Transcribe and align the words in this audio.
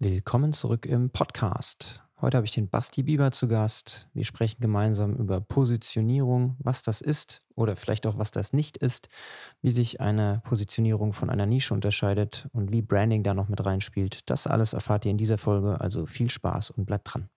Willkommen 0.00 0.52
zurück 0.52 0.86
im 0.86 1.10
Podcast. 1.10 2.04
Heute 2.20 2.36
habe 2.36 2.46
ich 2.46 2.52
den 2.52 2.68
Basti 2.68 3.02
Bieber 3.02 3.32
zu 3.32 3.48
Gast. 3.48 4.08
Wir 4.14 4.24
sprechen 4.24 4.60
gemeinsam 4.60 5.16
über 5.16 5.40
Positionierung, 5.40 6.54
was 6.60 6.82
das 6.82 7.00
ist 7.00 7.42
oder 7.56 7.74
vielleicht 7.74 8.06
auch 8.06 8.16
was 8.16 8.30
das 8.30 8.52
nicht 8.52 8.76
ist, 8.76 9.08
wie 9.60 9.72
sich 9.72 10.00
eine 10.00 10.40
Positionierung 10.44 11.12
von 11.12 11.30
einer 11.30 11.46
Nische 11.46 11.74
unterscheidet 11.74 12.48
und 12.52 12.70
wie 12.70 12.80
Branding 12.80 13.24
da 13.24 13.34
noch 13.34 13.48
mit 13.48 13.66
reinspielt. 13.66 14.30
Das 14.30 14.46
alles 14.46 14.72
erfahrt 14.72 15.04
ihr 15.04 15.10
in 15.10 15.18
dieser 15.18 15.36
Folge, 15.36 15.80
also 15.80 16.06
viel 16.06 16.30
Spaß 16.30 16.70
und 16.70 16.84
bleibt 16.86 17.12
dran. 17.12 17.28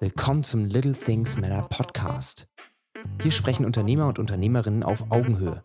Willkommen 0.00 0.42
zum 0.42 0.64
Little 0.64 0.94
Things 0.94 1.36
Matter 1.36 1.62
Podcast. 1.62 2.48
Hier 3.22 3.32
sprechen 3.32 3.64
Unternehmer 3.64 4.06
und 4.08 4.18
Unternehmerinnen 4.18 4.82
auf 4.82 5.10
Augenhöhe. 5.10 5.64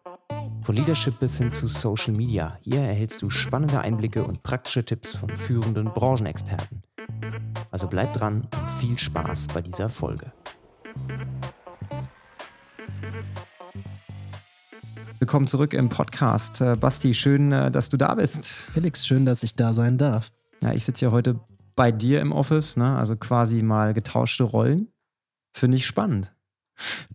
Von 0.64 0.76
Leadership 0.76 1.20
bis 1.20 1.38
hin 1.38 1.52
zu 1.52 1.68
Social 1.68 2.14
Media. 2.14 2.58
Hier 2.62 2.80
erhältst 2.80 3.22
du 3.22 3.30
spannende 3.30 3.82
Einblicke 3.82 4.24
und 4.24 4.42
praktische 4.42 4.86
Tipps 4.86 5.16
von 5.16 5.30
führenden 5.30 5.86
Branchenexperten. 5.86 6.82
Also 7.70 7.88
bleib 7.88 8.14
dran 8.14 8.48
und 8.52 8.72
viel 8.80 8.98
Spaß 8.98 9.48
bei 9.48 9.62
dieser 9.62 9.90
Folge. 9.90 10.32
Willkommen 15.20 15.48
zurück 15.48 15.74
im 15.74 15.90
Podcast. 15.90 16.62
Äh, 16.62 16.76
Basti, 16.80 17.14
schön, 17.14 17.52
äh, 17.52 17.70
dass 17.70 17.90
du 17.90 17.98
da 17.98 18.16
bist. 18.16 18.46
Felix, 18.46 19.06
schön, 19.06 19.26
dass 19.26 19.44
ich 19.44 19.56
da 19.56 19.74
sein 19.74 19.98
darf. 19.98 20.32
Ja, 20.62 20.74
ich 20.74 20.84
sitze 20.84 21.06
ja 21.06 21.12
heute 21.12 21.40
bei 21.76 21.92
dir 21.92 22.22
im 22.22 22.32
Office, 22.32 22.76
ne? 22.76 22.98
also 22.98 23.16
quasi 23.16 23.62
mal 23.62 23.94
getauschte 23.94 24.44
Rollen. 24.44 24.88
Finde 25.54 25.78
ich 25.78 25.86
spannend. 25.86 26.34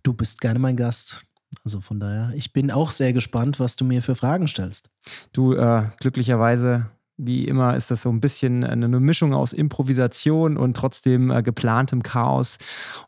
Du 0.03 0.13
bist 0.13 0.41
gerne 0.41 0.59
mein 0.59 0.77
Gast. 0.77 1.23
Also 1.63 1.79
von 1.81 1.99
daher, 1.99 2.31
ich 2.35 2.53
bin 2.53 2.71
auch 2.71 2.91
sehr 2.91 3.13
gespannt, 3.13 3.59
was 3.59 3.75
du 3.75 3.85
mir 3.85 4.01
für 4.01 4.15
Fragen 4.15 4.47
stellst. 4.47 4.89
Du, 5.33 5.53
äh, 5.53 5.83
glücklicherweise, 5.99 6.87
wie 7.17 7.45
immer, 7.45 7.75
ist 7.75 7.89
das 7.89 8.01
so 8.01 8.09
ein 8.09 8.21
bisschen 8.21 8.63
eine 8.63 8.87
Mischung 8.99 9.33
aus 9.33 9.53
Improvisation 9.53 10.57
und 10.57 10.75
trotzdem 10.75 11.31
äh, 11.31 11.41
geplantem 11.41 12.03
Chaos. 12.03 12.57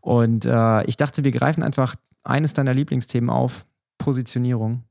Und 0.02 0.46
äh, 0.46 0.84
ich 0.86 0.98
dachte, 0.98 1.24
wir 1.24 1.32
greifen 1.32 1.64
einfach 1.64 1.96
eines 2.24 2.54
deiner 2.54 2.74
Lieblingsthemen 2.74 3.30
auf: 3.30 3.66
Positionierung. 3.98 4.84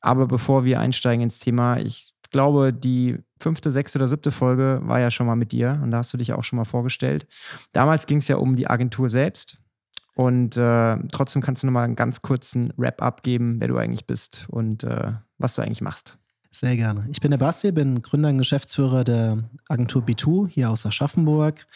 Aber 0.00 0.26
bevor 0.26 0.64
wir 0.64 0.80
einsteigen 0.80 1.22
ins 1.22 1.38
Thema, 1.38 1.78
ich 1.78 2.14
glaube, 2.30 2.72
die 2.72 3.18
fünfte, 3.40 3.70
sechste 3.70 3.98
oder 3.98 4.08
siebte 4.08 4.30
Folge 4.30 4.80
war 4.84 5.00
ja 5.00 5.10
schon 5.10 5.26
mal 5.26 5.36
mit 5.36 5.52
dir 5.52 5.80
und 5.82 5.90
da 5.90 5.98
hast 5.98 6.12
du 6.12 6.18
dich 6.18 6.32
auch 6.32 6.44
schon 6.44 6.58
mal 6.58 6.64
vorgestellt. 6.64 7.26
Damals 7.72 8.06
ging 8.06 8.18
es 8.18 8.28
ja 8.28 8.36
um 8.36 8.56
die 8.56 8.68
Agentur 8.68 9.08
selbst. 9.08 9.58
Und 10.20 10.58
äh, 10.58 10.98
trotzdem 11.12 11.40
kannst 11.40 11.62
du 11.62 11.66
nochmal 11.66 11.84
einen 11.84 11.96
ganz 11.96 12.20
kurzen 12.20 12.74
Wrap-up 12.76 13.22
geben, 13.22 13.58
wer 13.58 13.68
du 13.68 13.78
eigentlich 13.78 14.06
bist 14.06 14.46
und 14.50 14.84
äh, 14.84 15.14
was 15.38 15.54
du 15.54 15.62
eigentlich 15.62 15.80
machst. 15.80 16.18
Sehr 16.50 16.76
gerne. 16.76 17.06
Ich 17.10 17.22
bin 17.22 17.30
der 17.30 17.38
Basti, 17.38 17.72
bin 17.72 18.02
Gründer 18.02 18.28
und 18.28 18.36
Geschäftsführer 18.36 19.02
der 19.02 19.48
Agentur 19.70 20.02
B2 20.02 20.46
hier 20.46 20.68
aus 20.68 20.84
Aschaffenburg. 20.84 21.66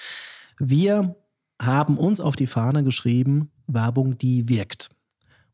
Wir 0.58 1.16
haben 1.58 1.96
uns 1.96 2.20
auf 2.20 2.36
die 2.36 2.46
Fahne 2.46 2.84
geschrieben, 2.84 3.50
Werbung, 3.66 4.18
die 4.18 4.46
wirkt. 4.46 4.90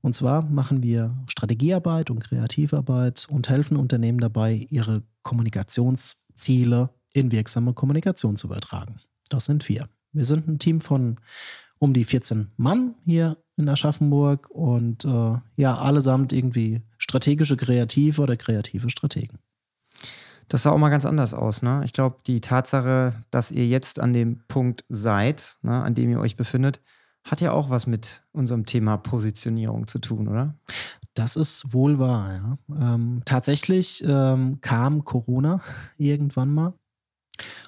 Und 0.01 0.13
zwar 0.13 0.43
machen 0.47 0.83
wir 0.83 1.17
Strategiearbeit 1.29 2.11
und 2.11 2.19
Kreativarbeit 2.25 3.29
und 3.31 3.49
helfen 3.49 3.77
Unternehmen 3.77 4.19
dabei, 4.19 4.67
ihre 4.69 5.05
Kommunikationsziele 5.23 6.91
in 7.15 7.31
wirksame 7.31 7.73
Kommunikation 7.73 8.35
zu 8.35 8.49
übertragen. 8.49 8.97
Das 9.29 9.45
sind 9.45 9.69
wir. 9.69 9.87
Wir 10.11 10.25
sind 10.25 10.49
ein 10.49 10.59
Team 10.59 10.81
von 10.81 11.21
um 11.81 11.95
die 11.95 12.05
14 12.05 12.53
Mann 12.56 12.95
hier 13.05 13.39
in 13.56 13.69
Aschaffenburg 13.69 14.48
und 14.50 15.05
äh, 15.05 15.39
ja, 15.56 15.77
allesamt 15.77 16.33
irgendwie 16.33 16.83
strategische 16.98 17.56
Kreative 17.56 18.22
oder 18.22 18.37
kreative 18.37 18.91
Strategen. 18.91 19.39
Das 20.48 20.62
sah 20.62 20.70
auch 20.70 20.78
mal 20.78 20.91
ganz 20.91 21.06
anders 21.06 21.33
aus. 21.33 21.62
Ne? 21.62 21.83
Ich 21.84 21.92
glaube, 21.92 22.19
die 22.27 22.41
Tatsache, 22.41 23.25
dass 23.31 23.50
ihr 23.50 23.66
jetzt 23.66 23.99
an 23.99 24.12
dem 24.12 24.43
Punkt 24.47 24.84
seid, 24.88 25.56
ne, 25.62 25.82
an 25.82 25.94
dem 25.94 26.10
ihr 26.10 26.21
euch 26.21 26.37
befindet, 26.37 26.81
hat 27.25 27.41
ja 27.41 27.53
auch 27.53 27.71
was 27.71 27.87
mit 27.87 28.22
unserem 28.32 28.66
Thema 28.66 28.97
Positionierung 28.97 29.87
zu 29.87 30.00
tun, 30.00 30.28
oder? 30.28 30.55
Das 31.15 31.37
ist 31.37 31.72
wohl 31.72 31.99
wahr, 31.99 32.59
ja. 32.69 32.94
Ähm, 32.94 33.22
tatsächlich 33.25 34.03
ähm, 34.06 34.60
kam 34.60 35.05
Corona 35.05 35.60
irgendwann 35.99 36.53
mal 36.53 36.75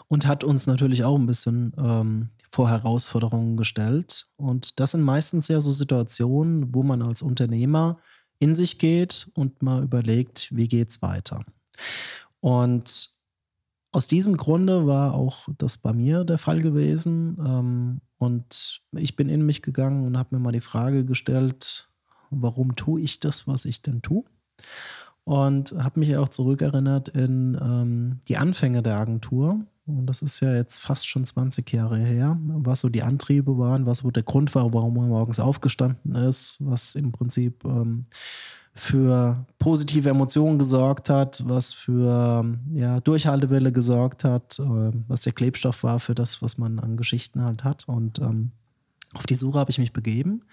und 0.09 0.27
hat 0.27 0.43
uns 0.43 0.67
natürlich 0.67 1.05
auch 1.05 1.19
ein 1.19 1.27
bisschen 1.27 1.73
ähm, 1.79 2.31
vor 2.53 2.69
Herausforderungen 2.69 3.57
gestellt. 3.57 4.29
Und 4.37 4.79
das 4.79 4.93
sind 4.93 5.03
meistens 5.03 5.49
ja 5.49 5.61
so 5.61 5.73
Situationen, 5.73 6.75
wo 6.75 6.83
man 6.83 7.01
als 7.01 7.23
Unternehmer 7.23 7.99
in 8.39 8.55
sich 8.55 8.79
geht 8.79 9.31
und 9.35 9.63
mal 9.63 9.83
überlegt, 9.83 10.55
wie 10.55 10.69
geht 10.69 10.91
es 10.91 11.01
weiter. 11.01 11.45
Und 12.41 13.11
aus 13.91 14.07
diesem 14.07 14.37
Grunde 14.37 14.87
war 14.87 15.15
auch 15.15 15.49
das 15.57 15.79
bei 15.79 15.95
mir 15.95 16.25
der 16.25 16.39
Fall 16.39 16.61
gewesen. 16.61 17.39
Ähm, 17.45 18.01
und 18.19 18.83
ich 18.93 19.17
bin 19.17 19.31
in 19.31 19.47
mich 19.47 19.63
gegangen 19.63 20.07
und 20.07 20.19
habe 20.19 20.37
mir 20.37 20.41
mal 20.41 20.53
die 20.53 20.61
Frage 20.61 21.05
gestellt, 21.05 21.89
warum 22.31 22.77
tue 22.77 23.01
ich 23.01 23.19
das, 23.21 23.47
was 23.47 23.65
ich 23.65 23.81
denn 23.81 24.03
tue? 24.03 24.25
Und 25.25 25.73
habe 25.73 26.01
mich 26.01 26.17
auch 26.17 26.29
zurückerinnert 26.29 27.09
in 27.11 27.57
ähm, 27.61 28.21
die 28.29 28.37
Anfänge 28.37 28.83
der 28.83 28.97
Agentur 28.99 29.65
und 29.87 30.07
das 30.07 30.23
ist 30.23 30.41
ja 30.41 30.55
jetzt 30.55 30.79
fast 30.79 31.07
schon 31.09 31.25
20 31.25 31.71
Jahre 31.73 31.99
her, 31.99 32.39
was 32.41 32.81
so 32.81 32.89
die 32.89 33.03
Antriebe 33.03 33.59
waren, 33.59 33.87
was 33.87 33.99
so 33.99 34.11
der 34.11 34.23
Grund 34.23 34.55
war, 34.55 34.73
warum 34.73 34.95
man 34.95 35.09
morgens 35.09 35.41
aufgestanden 35.41 36.15
ist, 36.15 36.59
was 36.61 36.95
im 36.95 37.11
Prinzip 37.11 37.65
ähm, 37.65 38.07
für 38.75 39.45
positive 39.59 40.09
Emotionen 40.09 40.59
gesorgt 40.59 41.11
hat, 41.11 41.43
was 41.47 41.73
für 41.73 42.45
ja, 42.73 43.01
Durchhaltewelle 43.01 43.73
gesorgt 43.73 44.25
hat, 44.25 44.59
äh, 44.59 44.93
was 45.09 45.23
der 45.23 45.33
Klebstoff 45.33 45.83
war 45.83 46.01
für 46.01 46.15
das, 46.15 46.41
was 46.43 46.59
man 46.59 46.79
an 46.79 46.97
Geschichten 46.97 47.43
halt 47.43 47.65
hat. 47.65 47.87
Und 47.87 48.19
ähm, 48.21 48.53
auf 49.15 49.27
die 49.27 49.35
Suche 49.35 49.59
habe 49.59 49.71
ich 49.71 49.79
mich 49.79 49.93
begeben. 49.93 50.45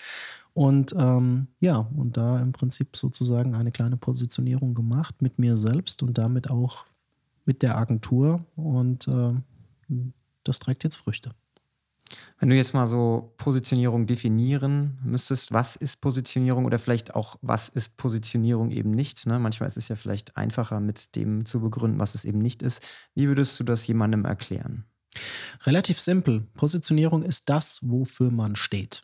Und 0.54 0.94
ähm, 0.98 1.48
ja, 1.62 1.78
und 1.78 2.18
da 2.18 2.40
im 2.42 2.52
Prinzip 2.52 2.98
sozusagen 2.98 3.56
eine 3.56 3.72
kleine 3.72 3.96
Positionierung 3.96 4.74
gemacht 4.74 5.22
mit 5.22 5.40
mir 5.40 5.56
selbst 5.56 6.04
und 6.04 6.18
damit 6.18 6.50
auch 6.50 6.86
mit 7.50 7.64
der 7.64 7.80
Agentur 7.80 8.46
und 8.56 9.08
äh, 9.08 9.34
das 10.44 10.60
trägt 10.60 10.84
jetzt 10.84 10.98
Früchte. 10.98 11.32
Wenn 12.38 12.50
du 12.50 12.56
jetzt 12.56 12.76
mal 12.76 12.86
so 12.86 13.34
Positionierung 13.38 14.06
definieren 14.06 15.00
müsstest, 15.04 15.52
was 15.52 15.76
ist 15.76 16.00
Positionierung 16.00 16.66
oder 16.66 16.78
vielleicht 16.78 17.16
auch, 17.16 17.38
was 17.42 17.68
ist 17.68 17.98
Positionierung 17.98 18.70
eben 18.70 18.92
nicht? 18.92 19.26
Ne? 19.26 19.40
Manchmal 19.40 19.66
ist 19.66 19.78
es 19.78 19.88
ja 19.88 19.96
vielleicht 19.96 20.38
einfacher, 20.38 20.80
mit 20.80 21.16
dem 21.16 21.44
zu 21.44 21.60
begründen, 21.60 21.98
was 21.98 22.14
es 22.14 22.24
eben 22.24 22.38
nicht 22.38 22.62
ist. 22.62 22.88
Wie 23.16 23.28
würdest 23.28 23.60
du 23.60 23.64
das 23.64 23.88
jemandem 23.88 24.26
erklären? 24.26 24.86
Relativ 25.64 26.00
simpel. 26.00 26.42
Positionierung 26.54 27.24
ist 27.24 27.50
das, 27.50 27.80
wofür 27.82 28.30
man 28.30 28.56
steht. 28.56 29.02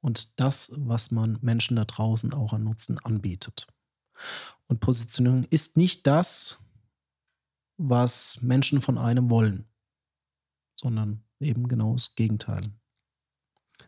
Und 0.00 0.40
das, 0.40 0.72
was 0.78 1.10
man 1.10 1.36
Menschen 1.42 1.76
da 1.76 1.84
draußen 1.84 2.32
auch 2.32 2.54
an 2.54 2.64
Nutzen 2.64 2.98
anbietet. 2.98 3.66
Und 4.66 4.80
Positionierung 4.80 5.44
ist 5.50 5.76
nicht 5.76 6.06
das, 6.06 6.58
was 7.76 8.42
Menschen 8.42 8.80
von 8.80 8.98
einem 8.98 9.30
wollen, 9.30 9.66
sondern 10.74 11.24
eben 11.40 11.68
genau 11.68 11.92
das 11.92 12.14
Gegenteil. 12.14 12.62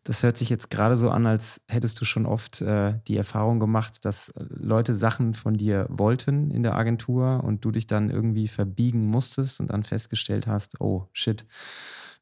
Das 0.04 0.22
hört 0.22 0.36
sich 0.36 0.50
jetzt 0.50 0.70
gerade 0.70 0.96
so 0.96 1.10
an, 1.10 1.26
als 1.26 1.60
hättest 1.66 2.00
du 2.00 2.04
schon 2.04 2.26
oft 2.26 2.60
äh, 2.60 3.00
die 3.08 3.16
Erfahrung 3.16 3.58
gemacht, 3.58 4.04
dass 4.04 4.28
äh, 4.30 4.44
Leute 4.48 4.94
Sachen 4.94 5.34
von 5.34 5.54
dir 5.54 5.86
wollten 5.88 6.50
in 6.50 6.62
der 6.62 6.76
Agentur 6.76 7.42
und 7.42 7.64
du 7.64 7.70
dich 7.70 7.86
dann 7.86 8.10
irgendwie 8.10 8.48
verbiegen 8.48 9.06
musstest 9.06 9.60
und 9.60 9.68
dann 9.70 9.84
festgestellt 9.84 10.46
hast, 10.46 10.80
oh 10.80 11.08
shit, 11.12 11.46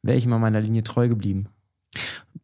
wäre 0.02 0.18
ich 0.18 0.26
mal 0.26 0.38
meiner 0.38 0.60
Linie 0.60 0.84
treu 0.84 1.08
geblieben. 1.08 1.48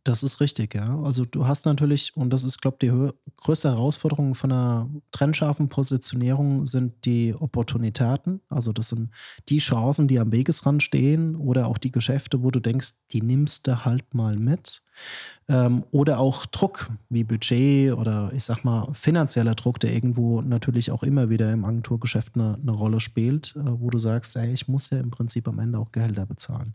Das 0.04 0.22
ist 0.22 0.40
richtig, 0.40 0.74
ja. 0.74 1.00
Also 1.02 1.24
du 1.24 1.46
hast 1.46 1.66
natürlich, 1.66 2.16
und 2.16 2.30
das 2.30 2.44
ist, 2.44 2.60
glaube 2.60 2.78
ich, 2.80 2.90
die 2.90 3.10
größte 3.36 3.70
Herausforderung 3.70 4.34
von 4.34 4.52
einer 4.52 4.90
trennscharfen 5.10 5.68
Positionierung 5.68 6.66
sind 6.66 7.04
die 7.04 7.34
Opportunitäten. 7.34 8.40
Also 8.48 8.72
das 8.72 8.88
sind 8.88 9.10
die 9.48 9.58
Chancen, 9.58 10.08
die 10.08 10.18
am 10.18 10.32
Wegesrand 10.32 10.82
stehen 10.82 11.36
oder 11.36 11.66
auch 11.66 11.78
die 11.78 11.92
Geschäfte, 11.92 12.42
wo 12.42 12.50
du 12.50 12.60
denkst, 12.60 12.94
die 13.12 13.22
nimmst 13.22 13.66
du 13.66 13.84
halt 13.84 14.14
mal 14.14 14.36
mit. 14.36 14.82
Ähm, 15.48 15.84
oder 15.90 16.20
auch 16.20 16.46
Druck 16.46 16.90
wie 17.08 17.24
Budget 17.24 17.92
oder 17.92 18.30
ich 18.34 18.44
sag 18.44 18.64
mal 18.64 18.88
finanzieller 18.92 19.54
Druck, 19.54 19.80
der 19.80 19.92
irgendwo 19.92 20.40
natürlich 20.40 20.90
auch 20.90 21.02
immer 21.02 21.30
wieder 21.30 21.52
im 21.52 21.64
Agenturgeschäft 21.64 22.36
eine, 22.36 22.58
eine 22.62 22.70
Rolle 22.70 23.00
spielt, 23.00 23.54
äh, 23.56 23.60
wo 23.64 23.90
du 23.90 23.98
sagst, 23.98 24.36
ey, 24.36 24.52
ich 24.52 24.68
muss 24.68 24.90
ja 24.90 25.00
im 25.00 25.10
Prinzip 25.10 25.48
am 25.48 25.58
Ende 25.58 25.78
auch 25.78 25.90
Gehälter 25.90 26.26
bezahlen. 26.26 26.74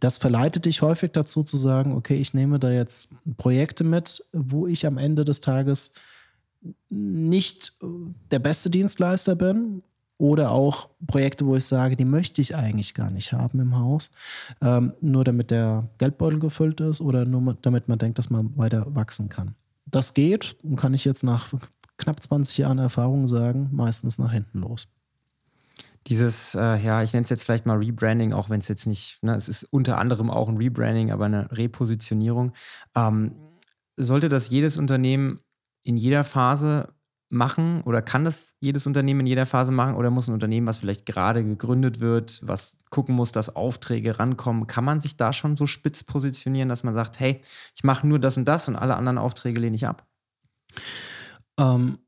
Das 0.00 0.18
verleitet 0.18 0.66
dich 0.66 0.80
häufig 0.82 1.12
dazu 1.12 1.42
zu 1.42 1.56
sagen, 1.56 1.92
okay, 1.92 2.16
ich 2.16 2.34
nehme 2.34 2.58
da 2.58 2.70
jetzt 2.70 3.14
Projekte 3.36 3.82
mit, 3.82 4.24
wo 4.32 4.66
ich 4.66 4.86
am 4.86 4.96
Ende 4.96 5.24
des 5.24 5.40
Tages 5.40 5.94
nicht 6.88 7.72
äh, 7.82 7.86
der 8.30 8.38
beste 8.38 8.70
Dienstleister 8.70 9.34
bin 9.34 9.82
oder 10.18 10.50
auch 10.50 10.90
Projekte, 11.06 11.46
wo 11.46 11.56
ich 11.56 11.64
sage, 11.64 11.96
die 11.96 12.04
möchte 12.04 12.40
ich 12.40 12.54
eigentlich 12.54 12.94
gar 12.94 13.10
nicht 13.10 13.32
haben 13.32 13.60
im 13.60 13.78
Haus, 13.78 14.10
ähm, 14.60 14.94
nur 15.00 15.24
damit 15.24 15.50
der 15.50 15.88
Geldbeutel 15.98 16.38
gefüllt 16.38 16.80
ist 16.80 17.00
oder 17.00 17.24
nur 17.24 17.56
damit 17.62 17.88
man 17.88 17.98
denkt, 17.98 18.18
dass 18.18 18.30
man 18.30 18.56
weiter 18.56 18.94
wachsen 18.94 19.28
kann. 19.28 19.54
das 19.86 20.14
geht 20.14 20.56
kann 20.76 20.94
ich 20.94 21.04
jetzt 21.04 21.24
nach 21.24 21.52
knapp 21.96 22.22
20 22.22 22.58
Jahren 22.58 22.78
Erfahrung 22.78 23.28
sagen, 23.28 23.68
meistens 23.72 24.18
nach 24.18 24.32
hinten 24.32 24.60
los. 24.60 24.88
Dieses, 26.06 26.54
äh, 26.54 26.76
ja, 26.76 27.02
ich 27.02 27.12
nenne 27.14 27.24
es 27.24 27.30
jetzt 27.30 27.44
vielleicht 27.44 27.64
mal 27.64 27.78
Rebranding, 27.78 28.34
auch 28.34 28.50
wenn 28.50 28.60
es 28.60 28.68
jetzt 28.68 28.86
nicht, 28.86 29.22
ne, 29.22 29.34
es 29.36 29.48
ist 29.48 29.64
unter 29.64 29.98
anderem 29.98 30.30
auch 30.30 30.48
ein 30.48 30.58
Rebranding, 30.58 31.10
aber 31.10 31.24
eine 31.24 31.50
Repositionierung. 31.50 32.52
Ähm, 32.94 33.32
sollte 33.96 34.28
das 34.28 34.50
jedes 34.50 34.76
Unternehmen 34.76 35.40
in 35.82 35.96
jeder 35.96 36.24
Phase 36.24 36.92
machen 37.28 37.82
oder 37.82 38.02
kann 38.02 38.24
das 38.24 38.54
jedes 38.60 38.86
Unternehmen 38.86 39.20
in 39.20 39.26
jeder 39.26 39.46
Phase 39.46 39.72
machen 39.72 39.94
oder 39.94 40.10
muss 40.10 40.28
ein 40.28 40.34
Unternehmen, 40.34 40.66
was 40.66 40.78
vielleicht 40.78 41.06
gerade 41.06 41.44
gegründet 41.44 42.00
wird, 42.00 42.40
was 42.42 42.78
gucken 42.90 43.14
muss, 43.14 43.32
dass 43.32 43.54
Aufträge 43.54 44.18
rankommen, 44.18 44.66
kann 44.66 44.84
man 44.84 45.00
sich 45.00 45.16
da 45.16 45.32
schon 45.32 45.56
so 45.56 45.66
spitz 45.66 46.04
positionieren, 46.04 46.68
dass 46.68 46.84
man 46.84 46.94
sagt, 46.94 47.18
hey, 47.18 47.40
ich 47.74 47.84
mache 47.84 48.06
nur 48.06 48.18
das 48.18 48.36
und 48.36 48.46
das 48.46 48.68
und 48.68 48.76
alle 48.76 48.96
anderen 48.96 49.18
Aufträge 49.18 49.60
lehne 49.60 49.76
ich 49.76 49.86
ab? 49.86 50.06
Ähm, 51.58 51.98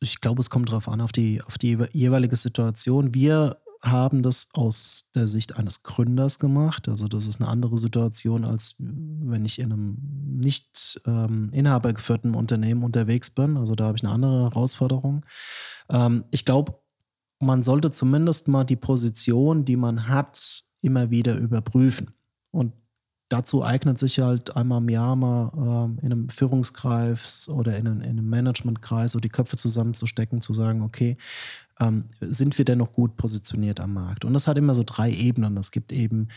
ich 0.00 0.20
glaube, 0.20 0.40
es 0.40 0.50
kommt 0.50 0.68
darauf 0.68 0.88
an, 0.88 1.00
auf 1.00 1.12
die, 1.12 1.42
auf 1.42 1.58
die 1.58 1.78
jeweilige 1.92 2.36
Situation. 2.36 3.14
Wir 3.14 3.56
haben 3.82 4.22
das 4.22 4.48
aus 4.54 5.10
der 5.14 5.26
Sicht 5.26 5.56
eines 5.56 5.82
Gründers 5.82 6.38
gemacht. 6.38 6.88
Also 6.88 7.06
das 7.06 7.26
ist 7.26 7.40
eine 7.40 7.48
andere 7.48 7.78
Situation, 7.78 8.44
als 8.44 8.76
wenn 8.78 9.44
ich 9.44 9.58
in 9.58 9.72
einem 9.72 9.98
nicht 10.36 11.00
ähm, 11.06 11.50
inhabergeführten 11.52 12.34
Unternehmen 12.34 12.82
unterwegs 12.82 13.30
bin. 13.30 13.56
Also 13.56 13.74
da 13.74 13.86
habe 13.86 13.96
ich 13.96 14.04
eine 14.04 14.12
andere 14.12 14.44
Herausforderung. 14.44 15.24
Ähm, 15.90 16.24
ich 16.30 16.44
glaube, 16.44 16.80
man 17.40 17.62
sollte 17.62 17.90
zumindest 17.90 18.48
mal 18.48 18.64
die 18.64 18.76
Position, 18.76 19.64
die 19.64 19.76
man 19.76 20.08
hat, 20.08 20.64
immer 20.80 21.10
wieder 21.10 21.36
überprüfen. 21.36 22.10
Und 22.50 22.72
dazu 23.28 23.64
eignet 23.64 23.98
sich 23.98 24.20
halt 24.20 24.56
einmal 24.56 24.80
im 24.80 24.88
Jahr 24.88 25.16
mal 25.16 25.52
ähm, 25.54 25.98
in 26.00 26.12
einem 26.12 26.28
Führungskreis 26.28 27.48
oder 27.48 27.76
in 27.76 27.86
einem, 27.86 28.00
in 28.00 28.10
einem 28.10 28.28
Managementkreis 28.28 29.12
so 29.12 29.20
die 29.20 29.28
Köpfe 29.28 29.56
zusammenzustecken, 29.56 30.40
zu 30.40 30.52
sagen, 30.52 30.82
okay, 30.82 31.16
ähm, 31.80 32.04
sind 32.20 32.58
wir 32.58 32.64
denn 32.64 32.78
noch 32.78 32.92
gut 32.92 33.16
positioniert 33.16 33.80
am 33.80 33.94
Markt? 33.94 34.24
Und 34.24 34.32
das 34.34 34.46
hat 34.46 34.58
immer 34.58 34.74
so 34.74 34.82
drei 34.84 35.10
Ebenen. 35.10 35.56
Es 35.56 35.70
gibt 35.70 35.92
eben 35.92 36.28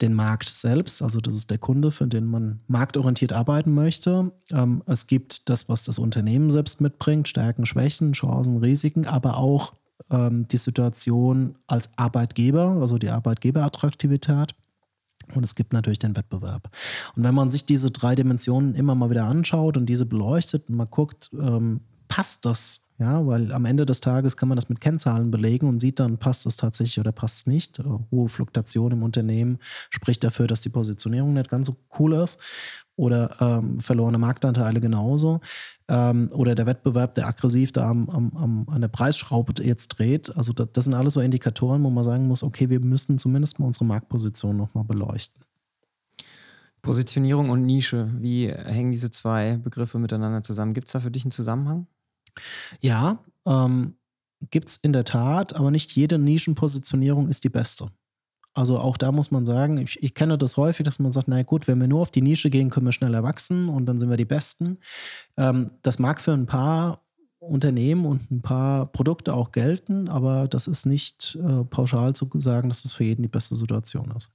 den 0.00 0.14
Markt 0.14 0.48
selbst, 0.48 1.02
also 1.02 1.20
das 1.20 1.34
ist 1.34 1.50
der 1.50 1.58
Kunde, 1.58 1.90
für 1.90 2.06
den 2.06 2.26
man 2.26 2.60
marktorientiert 2.68 3.32
arbeiten 3.32 3.72
möchte. 3.74 4.32
Ähm, 4.50 4.82
es 4.86 5.06
gibt 5.06 5.48
das, 5.48 5.68
was 5.68 5.84
das 5.84 5.98
Unternehmen 5.98 6.50
selbst 6.50 6.80
mitbringt, 6.80 7.28
Stärken, 7.28 7.66
Schwächen, 7.66 8.12
Chancen, 8.12 8.58
Risiken, 8.58 9.06
aber 9.06 9.36
auch 9.36 9.74
ähm, 10.10 10.48
die 10.48 10.56
Situation 10.56 11.56
als 11.66 11.90
Arbeitgeber, 11.96 12.78
also 12.80 12.98
die 12.98 13.10
Arbeitgeberattraktivität. 13.10 14.54
Und 15.34 15.44
es 15.44 15.54
gibt 15.54 15.72
natürlich 15.72 15.98
den 15.98 16.16
Wettbewerb. 16.16 16.70
Und 17.14 17.22
wenn 17.24 17.34
man 17.34 17.50
sich 17.50 17.64
diese 17.64 17.90
drei 17.90 18.14
Dimensionen 18.14 18.74
immer 18.74 18.94
mal 18.94 19.10
wieder 19.10 19.26
anschaut 19.26 19.76
und 19.76 19.86
diese 19.86 20.06
beleuchtet 20.06 20.68
und 20.68 20.76
mal 20.76 20.86
guckt, 20.86 21.30
ähm, 21.34 21.80
passt 22.08 22.44
das? 22.44 22.89
Ja, 23.00 23.26
weil 23.26 23.50
am 23.52 23.64
Ende 23.64 23.86
des 23.86 24.02
Tages 24.02 24.36
kann 24.36 24.50
man 24.50 24.56
das 24.56 24.68
mit 24.68 24.82
Kennzahlen 24.82 25.30
belegen 25.30 25.66
und 25.66 25.80
sieht 25.80 25.98
dann, 25.98 26.18
passt 26.18 26.44
es 26.44 26.58
tatsächlich 26.58 27.00
oder 27.00 27.12
passt 27.12 27.38
es 27.38 27.46
nicht. 27.46 27.78
Äh, 27.78 27.84
hohe 28.10 28.28
Fluktuation 28.28 28.92
im 28.92 29.02
Unternehmen 29.02 29.58
spricht 29.88 30.22
dafür, 30.22 30.46
dass 30.46 30.60
die 30.60 30.68
Positionierung 30.68 31.32
nicht 31.32 31.48
ganz 31.48 31.66
so 31.66 31.76
cool 31.98 32.12
ist 32.12 32.38
oder 32.96 33.34
ähm, 33.40 33.80
verlorene 33.80 34.18
Marktanteile 34.18 34.82
genauso. 34.82 35.40
Ähm, 35.88 36.28
oder 36.34 36.54
der 36.54 36.66
Wettbewerb, 36.66 37.14
der 37.14 37.26
aggressiv 37.26 37.72
da 37.72 37.88
am, 37.88 38.10
am, 38.10 38.36
am, 38.36 38.66
an 38.68 38.82
der 38.82 38.88
Preisschraube 38.88 39.54
jetzt 39.62 39.88
dreht. 39.88 40.36
Also 40.36 40.52
das, 40.52 40.68
das 40.74 40.84
sind 40.84 40.92
alles 40.92 41.14
so 41.14 41.22
Indikatoren, 41.22 41.82
wo 41.82 41.88
man 41.88 42.04
sagen 42.04 42.28
muss, 42.28 42.42
okay, 42.42 42.68
wir 42.68 42.80
müssen 42.80 43.16
zumindest 43.16 43.58
mal 43.58 43.66
unsere 43.66 43.86
Marktposition 43.86 44.58
nochmal 44.58 44.84
beleuchten. 44.84 45.42
Positionierung 46.82 47.48
und 47.48 47.64
Nische, 47.64 48.10
wie 48.18 48.48
hängen 48.48 48.90
diese 48.90 49.10
zwei 49.10 49.56
Begriffe 49.56 49.98
miteinander 49.98 50.42
zusammen? 50.42 50.74
Gibt 50.74 50.88
es 50.88 50.92
da 50.92 51.00
für 51.00 51.10
dich 51.10 51.24
einen 51.24 51.30
Zusammenhang? 51.30 51.86
Ja, 52.80 53.24
ähm, 53.46 53.96
gibt 54.50 54.68
es 54.68 54.76
in 54.76 54.92
der 54.92 55.04
Tat, 55.04 55.54
aber 55.54 55.70
nicht 55.70 55.92
jede 55.92 56.18
Nischenpositionierung 56.18 57.28
ist 57.28 57.44
die 57.44 57.50
beste. 57.50 57.88
Also 58.52 58.78
auch 58.78 58.96
da 58.96 59.12
muss 59.12 59.30
man 59.30 59.46
sagen, 59.46 59.78
ich, 59.78 60.02
ich, 60.02 60.14
kenne 60.14 60.36
das 60.36 60.56
häufig, 60.56 60.84
dass 60.84 60.98
man 60.98 61.12
sagt, 61.12 61.28
na 61.28 61.42
gut, 61.42 61.68
wenn 61.68 61.80
wir 61.80 61.86
nur 61.86 62.00
auf 62.00 62.10
die 62.10 62.22
Nische 62.22 62.50
gehen, 62.50 62.70
können 62.70 62.86
wir 62.86 62.92
schneller 62.92 63.22
wachsen 63.22 63.68
und 63.68 63.86
dann 63.86 64.00
sind 64.00 64.10
wir 64.10 64.16
die 64.16 64.24
Besten. 64.24 64.78
Ähm, 65.36 65.70
das 65.82 65.98
mag 65.98 66.20
für 66.20 66.32
ein 66.32 66.46
paar 66.46 67.04
Unternehmen 67.38 68.04
und 68.06 68.30
ein 68.30 68.42
paar 68.42 68.86
Produkte 68.86 69.34
auch 69.34 69.52
gelten, 69.52 70.08
aber 70.08 70.48
das 70.48 70.66
ist 70.66 70.84
nicht 70.84 71.38
äh, 71.42 71.64
pauschal 71.64 72.14
zu 72.14 72.28
sagen, 72.38 72.68
dass 72.68 72.82
das 72.82 72.92
für 72.92 73.04
jeden 73.04 73.22
die 73.22 73.28
beste 73.28 73.54
Situation 73.54 74.12
ist. 74.16 74.32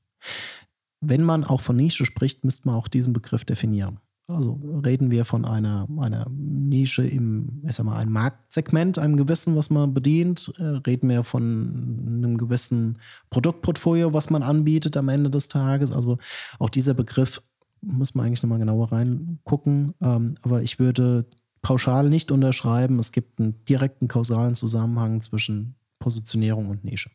Wenn 1.02 1.24
man 1.24 1.44
auch 1.44 1.62
von 1.62 1.76
Nische 1.76 2.06
spricht, 2.06 2.44
müsste 2.46 2.68
man 2.68 2.78
auch 2.78 2.88
diesen 2.88 3.14
Begriff 3.14 3.44
definieren. 3.44 4.00
Also 4.28 4.60
reden 4.84 5.12
wir 5.12 5.24
von 5.24 5.46
einer, 5.46 5.88
einer 6.00 6.26
Nische 6.32 7.06
im, 7.06 7.62
ich 7.68 7.76
sag 7.76 7.86
mal, 7.86 7.98
ein 7.98 8.10
Marktsegment, 8.10 8.98
einem 8.98 9.18
gewissen, 9.18 9.56
was 9.56 9.70
man 9.70 9.94
bedient. 9.94 10.52
Äh, 10.58 10.64
reden 10.88 11.10
wir 11.10 11.24
von 11.24 12.08
einem 12.08 12.38
gewissen 12.38 12.98
Produktportfolio, 13.30 14.14
was 14.14 14.32
man 14.32 14.42
anbietet 14.42 14.98
am 14.98 15.10
Ende 15.10 15.30
des 15.30 15.48
Tages. 15.48 15.92
Also 15.92 16.18
auch 16.58 16.72
dieser 16.72 16.96
Begriff 16.96 17.44
muss 17.82 18.16
man 18.16 18.26
eigentlich 18.26 18.42
nochmal 18.42 18.58
genauer 18.58 18.92
reingucken. 18.92 19.94
Ähm, 20.02 20.36
aber 20.42 20.64
ich 20.64 20.80
würde 20.80 21.28
pauschal 21.62 22.10
nicht 22.10 22.32
unterschreiben, 22.32 22.98
es 22.98 23.12
gibt 23.12 23.40
einen 23.40 23.64
direkten 23.66 24.08
kausalen 24.08 24.56
Zusammenhang 24.56 25.22
zwischen 25.22 25.76
Positionierung 26.00 26.70
und 26.70 26.84
Nische. 26.84 27.12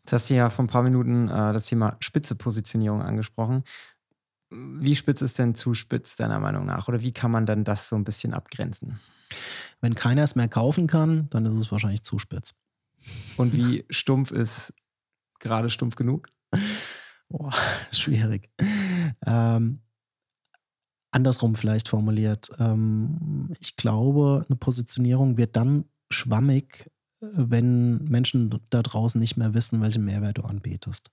Jetzt 0.00 0.12
hast 0.12 0.30
du 0.30 0.34
ja 0.34 0.50
vor 0.50 0.64
ein 0.64 0.68
paar 0.68 0.82
Minuten 0.82 1.28
äh, 1.28 1.52
das 1.52 1.66
Thema 1.66 1.96
spitze 2.00 2.34
Positionierung 2.34 3.02
angesprochen 3.02 3.62
wie 4.54 4.96
spitz 4.96 5.22
ist 5.22 5.38
denn 5.38 5.54
zu 5.54 5.74
spitz 5.74 6.16
deiner 6.16 6.38
Meinung 6.38 6.66
nach? 6.66 6.88
Oder 6.88 7.02
wie 7.02 7.12
kann 7.12 7.30
man 7.30 7.46
dann 7.46 7.64
das 7.64 7.88
so 7.88 7.96
ein 7.96 8.04
bisschen 8.04 8.34
abgrenzen? 8.34 9.00
Wenn 9.80 9.94
keiner 9.94 10.22
es 10.22 10.36
mehr 10.36 10.48
kaufen 10.48 10.86
kann, 10.86 11.28
dann 11.30 11.44
ist 11.46 11.54
es 11.54 11.72
wahrscheinlich 11.72 12.02
zu 12.02 12.18
spitz. 12.18 12.54
Und 13.36 13.54
wie 13.54 13.84
stumpf 13.90 14.30
ist 14.30 14.72
gerade 15.40 15.70
stumpf 15.70 15.96
genug? 15.96 16.30
Boah, 17.28 17.52
schwierig. 17.92 18.50
Ähm, 19.26 19.80
andersrum 21.10 21.54
vielleicht 21.54 21.88
formuliert. 21.88 22.50
Ähm, 22.58 23.50
ich 23.60 23.76
glaube, 23.76 24.44
eine 24.48 24.56
Positionierung 24.56 25.36
wird 25.36 25.56
dann 25.56 25.84
schwammig, 26.10 26.90
wenn 27.32 28.04
Menschen 28.04 28.60
da 28.70 28.82
draußen 28.82 29.20
nicht 29.20 29.36
mehr 29.36 29.54
wissen, 29.54 29.80
welchen 29.80 30.04
Mehrwert 30.04 30.38
du 30.38 30.42
anbietest. 30.42 31.10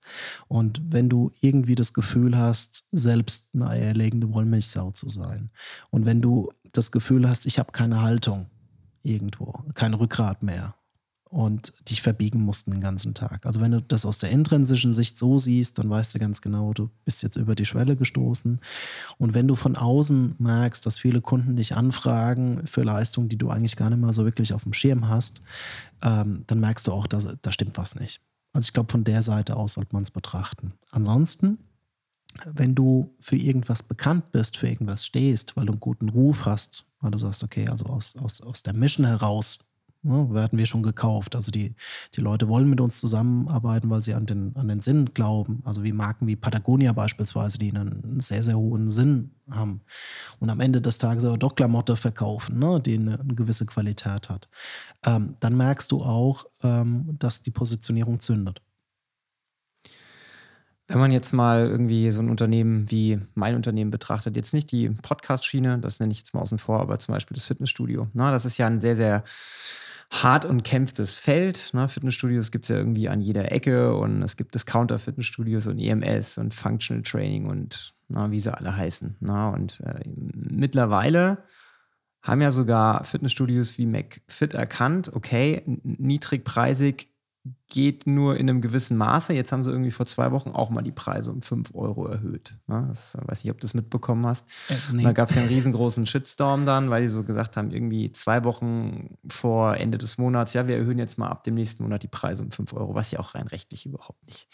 Und 0.48 0.80
wenn 0.90 1.08
du 1.08 1.30
irgendwie 1.40 1.74
das 1.74 1.92
Gefühl 1.94 2.36
hast, 2.36 2.86
selbst 2.92 3.50
eine 3.54 3.68
eierlegende 3.68 4.32
Wollmilchsau 4.32 4.90
zu 4.92 5.08
sein. 5.08 5.50
Und 5.90 6.06
wenn 6.06 6.20
du 6.20 6.50
das 6.72 6.92
Gefühl 6.92 7.28
hast, 7.28 7.46
ich 7.46 7.58
habe 7.58 7.72
keine 7.72 8.02
Haltung 8.02 8.46
irgendwo, 9.02 9.64
kein 9.74 9.94
Rückgrat 9.94 10.42
mehr, 10.42 10.74
und 11.32 11.88
dich 11.88 12.02
verbiegen 12.02 12.42
mussten 12.42 12.72
den 12.72 12.82
ganzen 12.82 13.14
Tag. 13.14 13.46
Also 13.46 13.62
wenn 13.62 13.72
du 13.72 13.80
das 13.80 14.04
aus 14.04 14.18
der 14.18 14.28
intrinsischen 14.30 14.92
Sicht 14.92 15.16
so 15.16 15.38
siehst, 15.38 15.78
dann 15.78 15.88
weißt 15.88 16.14
du 16.14 16.18
ganz 16.18 16.42
genau, 16.42 16.74
du 16.74 16.90
bist 17.06 17.22
jetzt 17.22 17.36
über 17.36 17.54
die 17.54 17.64
Schwelle 17.64 17.96
gestoßen. 17.96 18.60
Und 19.16 19.32
wenn 19.32 19.48
du 19.48 19.54
von 19.54 19.74
außen 19.74 20.34
merkst, 20.38 20.84
dass 20.84 20.98
viele 20.98 21.22
Kunden 21.22 21.56
dich 21.56 21.74
anfragen 21.74 22.66
für 22.66 22.82
Leistungen, 22.82 23.30
die 23.30 23.38
du 23.38 23.48
eigentlich 23.48 23.76
gar 23.76 23.88
nicht 23.88 23.98
mal 23.98 24.12
so 24.12 24.26
wirklich 24.26 24.52
auf 24.52 24.64
dem 24.64 24.74
Schirm 24.74 25.08
hast, 25.08 25.40
ähm, 26.02 26.44
dann 26.48 26.60
merkst 26.60 26.86
du 26.86 26.92
auch, 26.92 27.06
dass 27.06 27.26
da 27.40 27.50
stimmt 27.50 27.78
was 27.78 27.94
nicht. 27.94 28.20
Also 28.52 28.66
ich 28.66 28.74
glaube, 28.74 28.92
von 28.92 29.04
der 29.04 29.22
Seite 29.22 29.56
aus 29.56 29.72
sollte 29.72 29.94
man 29.94 30.02
es 30.02 30.10
betrachten. 30.10 30.74
Ansonsten, 30.90 31.56
wenn 32.44 32.74
du 32.74 33.16
für 33.20 33.36
irgendwas 33.36 33.82
bekannt 33.82 34.32
bist, 34.32 34.58
für 34.58 34.68
irgendwas 34.68 35.06
stehst, 35.06 35.56
weil 35.56 35.64
du 35.64 35.72
einen 35.72 35.80
guten 35.80 36.10
Ruf 36.10 36.44
hast, 36.44 36.84
weil 37.00 37.10
du 37.10 37.16
sagst, 37.16 37.42
okay, 37.42 37.68
also 37.68 37.86
aus, 37.86 38.18
aus, 38.18 38.42
aus 38.42 38.62
der 38.62 38.74
Mission 38.74 39.06
heraus 39.06 39.60
Ne, 40.04 40.34
werden 40.34 40.58
wir 40.58 40.66
schon 40.66 40.82
gekauft. 40.82 41.36
Also 41.36 41.52
die, 41.52 41.76
die 42.16 42.20
Leute 42.20 42.48
wollen 42.48 42.68
mit 42.68 42.80
uns 42.80 42.98
zusammenarbeiten, 42.98 43.88
weil 43.88 44.02
sie 44.02 44.14
an 44.14 44.26
den, 44.26 44.56
an 44.56 44.66
den 44.66 44.80
Sinn 44.80 45.10
glauben. 45.14 45.62
Also 45.64 45.84
wie 45.84 45.92
Marken 45.92 46.26
wie 46.26 46.34
Patagonia 46.34 46.92
beispielsweise, 46.92 47.58
die 47.58 47.70
einen 47.70 48.18
sehr, 48.18 48.42
sehr 48.42 48.56
hohen 48.56 48.90
Sinn 48.90 49.30
haben. 49.48 49.82
Und 50.40 50.50
am 50.50 50.58
Ende 50.58 50.80
des 50.80 50.98
Tages 50.98 51.24
aber 51.24 51.38
doch 51.38 51.54
Klamotte 51.54 51.96
verkaufen, 51.96 52.58
ne, 52.58 52.80
die 52.80 52.94
eine, 52.94 53.20
eine 53.20 53.34
gewisse 53.36 53.64
Qualität 53.64 54.28
hat. 54.28 54.48
Ähm, 55.06 55.36
dann 55.38 55.56
merkst 55.56 55.92
du 55.92 56.02
auch, 56.02 56.46
ähm, 56.64 57.16
dass 57.20 57.44
die 57.44 57.52
Positionierung 57.52 58.18
zündet. 58.18 58.60
Wenn 60.88 60.98
man 60.98 61.12
jetzt 61.12 61.32
mal 61.32 61.68
irgendwie 61.68 62.10
so 62.10 62.20
ein 62.20 62.28
Unternehmen 62.28 62.90
wie 62.90 63.20
mein 63.34 63.54
Unternehmen 63.54 63.92
betrachtet, 63.92 64.34
jetzt 64.34 64.52
nicht 64.52 64.72
die 64.72 64.90
Podcast-Schiene, 64.90 65.78
das 65.78 66.00
nenne 66.00 66.12
ich 66.12 66.18
jetzt 66.18 66.34
mal 66.34 66.40
außen 66.40 66.58
vor, 66.58 66.80
aber 66.80 66.98
zum 66.98 67.14
Beispiel 67.14 67.36
das 67.36 67.46
Fitnessstudio. 67.46 68.08
Na, 68.14 68.32
das 68.32 68.44
ist 68.44 68.58
ja 68.58 68.66
ein 68.66 68.80
sehr, 68.80 68.96
sehr 68.96 69.22
hart 70.12 70.44
und 70.44 70.62
kämpftes 70.62 71.16
Feld. 71.16 71.70
Ne? 71.72 71.88
Fitnessstudios 71.88 72.50
gibt 72.50 72.66
es 72.66 72.68
ja 72.68 72.76
irgendwie 72.76 73.08
an 73.08 73.20
jeder 73.20 73.50
Ecke 73.50 73.96
und 73.96 74.22
es 74.22 74.36
gibt 74.36 74.54
Discounter-Fitnessstudios 74.54 75.66
und 75.66 75.78
EMS 75.78 76.36
und 76.38 76.52
Functional 76.52 77.02
Training 77.02 77.46
und 77.46 77.94
na, 78.08 78.30
wie 78.30 78.40
sie 78.40 78.54
alle 78.54 78.76
heißen. 78.76 79.16
Na? 79.20 79.48
Und 79.48 79.80
äh, 79.80 80.00
mittlerweile 80.06 81.44
haben 82.20 82.42
ja 82.42 82.50
sogar 82.50 83.04
Fitnessstudios 83.04 83.78
wie 83.78 83.86
McFit 83.86 84.54
erkannt, 84.54 85.10
okay, 85.14 85.62
niedrigpreisig 85.82 87.08
geht 87.68 88.06
nur 88.06 88.36
in 88.36 88.48
einem 88.48 88.60
gewissen 88.60 88.96
Maße. 88.96 89.32
Jetzt 89.32 89.50
haben 89.50 89.64
sie 89.64 89.70
irgendwie 89.70 89.90
vor 89.90 90.06
zwei 90.06 90.30
Wochen 90.30 90.50
auch 90.50 90.70
mal 90.70 90.82
die 90.82 90.92
Preise 90.92 91.32
um 91.32 91.42
5 91.42 91.74
Euro 91.74 92.06
erhöht. 92.06 92.56
Ne? 92.68 92.84
Das 92.88 93.16
weiß 93.20 93.42
nicht, 93.42 93.50
ob 93.50 93.58
du 93.58 93.64
das 93.64 93.74
mitbekommen 93.74 94.24
hast. 94.26 94.46
Äh, 94.68 94.74
nee. 94.92 95.02
Da 95.02 95.12
gab 95.12 95.28
es 95.28 95.34
ja 95.34 95.40
einen 95.40 95.50
riesengroßen 95.50 96.06
Shitstorm 96.06 96.66
dann, 96.66 96.90
weil 96.90 97.02
die 97.02 97.08
so 97.08 97.24
gesagt 97.24 97.56
haben, 97.56 97.72
irgendwie 97.72 98.12
zwei 98.12 98.44
Wochen 98.44 99.16
vor 99.28 99.76
Ende 99.76 99.98
des 99.98 100.18
Monats, 100.18 100.52
ja, 100.52 100.68
wir 100.68 100.76
erhöhen 100.76 100.98
jetzt 100.98 101.18
mal 101.18 101.28
ab 101.28 101.42
dem 101.42 101.54
nächsten 101.54 101.82
Monat 101.82 102.02
die 102.04 102.08
Preise 102.08 102.44
um 102.44 102.52
5 102.52 102.74
Euro, 102.74 102.94
was 102.94 103.10
ja 103.10 103.18
auch 103.18 103.34
rein 103.34 103.48
rechtlich 103.48 103.86
überhaupt 103.86 104.24
nicht 104.26 104.48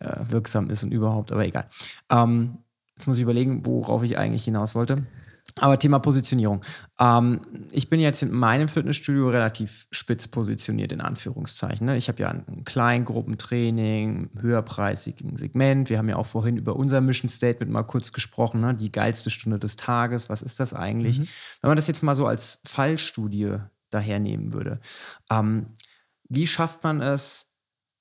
äh, 0.00 0.16
wirksam 0.28 0.70
ist 0.70 0.84
und 0.84 0.92
überhaupt, 0.92 1.32
aber 1.32 1.44
egal. 1.44 1.68
Ähm, 2.10 2.58
jetzt 2.96 3.06
muss 3.06 3.16
ich 3.16 3.22
überlegen, 3.22 3.66
worauf 3.66 4.02
ich 4.04 4.16
eigentlich 4.16 4.44
hinaus 4.44 4.74
wollte. 4.74 4.96
Aber 5.58 5.78
Thema 5.78 5.98
Positionierung. 5.98 6.62
Ähm, 6.98 7.40
ich 7.72 7.88
bin 7.88 8.00
jetzt 8.00 8.22
in 8.22 8.32
meinem 8.32 8.68
Fitnessstudio 8.68 9.28
relativ 9.28 9.86
spitz 9.90 10.28
positioniert, 10.28 10.92
in 10.92 11.00
Anführungszeichen. 11.00 11.86
Ne? 11.86 11.96
Ich 11.96 12.08
habe 12.08 12.22
ja 12.22 12.28
ein 12.28 12.64
Kleingruppentraining, 12.64 14.30
höherpreisigen 14.40 15.36
Segment. 15.36 15.90
Wir 15.90 15.98
haben 15.98 16.08
ja 16.08 16.16
auch 16.16 16.26
vorhin 16.26 16.56
über 16.56 16.76
unser 16.76 17.00
Mission 17.00 17.28
Statement 17.28 17.70
mal 17.70 17.82
kurz 17.82 18.12
gesprochen, 18.12 18.60
ne? 18.60 18.74
die 18.74 18.92
geilste 18.92 19.30
Stunde 19.30 19.58
des 19.58 19.76
Tages. 19.76 20.28
Was 20.28 20.42
ist 20.42 20.60
das 20.60 20.74
eigentlich? 20.74 21.20
Mhm. 21.20 21.28
Wenn 21.60 21.68
man 21.68 21.76
das 21.76 21.86
jetzt 21.86 22.02
mal 22.02 22.14
so 22.14 22.26
als 22.26 22.60
Fallstudie 22.66 23.56
dahernehmen 23.90 24.52
würde, 24.52 24.80
ähm, 25.30 25.66
wie 26.28 26.46
schafft 26.46 26.82
man 26.82 27.00
es, 27.00 27.50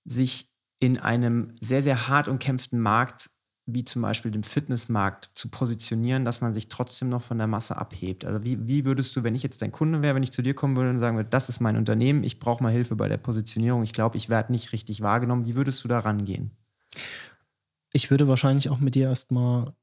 sich 0.06 0.50
in 0.80 0.98
einem 0.98 1.56
sehr, 1.60 1.84
sehr 1.84 2.08
hart 2.08 2.28
umkämpften 2.28 2.80
Markt 2.80 3.30
wie 3.74 3.84
zum 3.84 4.02
Beispiel 4.02 4.32
den 4.32 4.44
Fitnessmarkt 4.44 5.32
zu 5.34 5.50
positionieren, 5.50 6.26
dass 6.26 6.42
man 6.42 6.54
sich 6.54 6.68
trotzdem 6.68 7.10
noch 7.10 7.22
von 7.22 7.38
der 7.38 7.48
Masse 7.48 7.78
abhebt? 7.78 8.26
Also 8.26 8.44
wie, 8.44 8.68
wie 8.68 8.86
würdest 8.86 9.16
du, 9.16 9.24
wenn 9.24 9.36
ich 9.36 9.44
jetzt 9.44 9.62
dein 9.62 9.72
Kunde 9.72 10.02
wäre, 10.02 10.16
wenn 10.16 10.24
ich 10.24 10.32
zu 10.32 10.42
dir 10.42 10.54
kommen 10.54 10.76
würde 10.76 10.90
und 10.90 11.00
sagen 11.00 11.18
würde, 11.18 11.30
das 11.30 11.50
ist 11.50 11.60
mein 11.60 11.78
Unternehmen, 11.78 12.24
ich 12.24 12.40
brauche 12.40 12.64
mal 12.64 12.72
Hilfe 12.72 12.96
bei 12.96 13.08
der 13.08 13.18
Positionierung, 13.18 13.84
ich 13.84 13.94
glaube, 13.94 14.18
ich 14.18 14.30
werde 14.30 14.52
nicht 14.52 14.74
richtig 14.74 15.02
wahrgenommen, 15.02 15.46
wie 15.46 15.56
würdest 15.56 15.84
du 15.84 15.88
da 15.88 16.00
rangehen? 16.00 16.52
Ich 17.94 18.10
würde 18.10 18.28
wahrscheinlich 18.28 18.70
auch 18.70 18.80
mit 18.80 18.96
dir 18.96 19.10
erstmal 19.10 19.74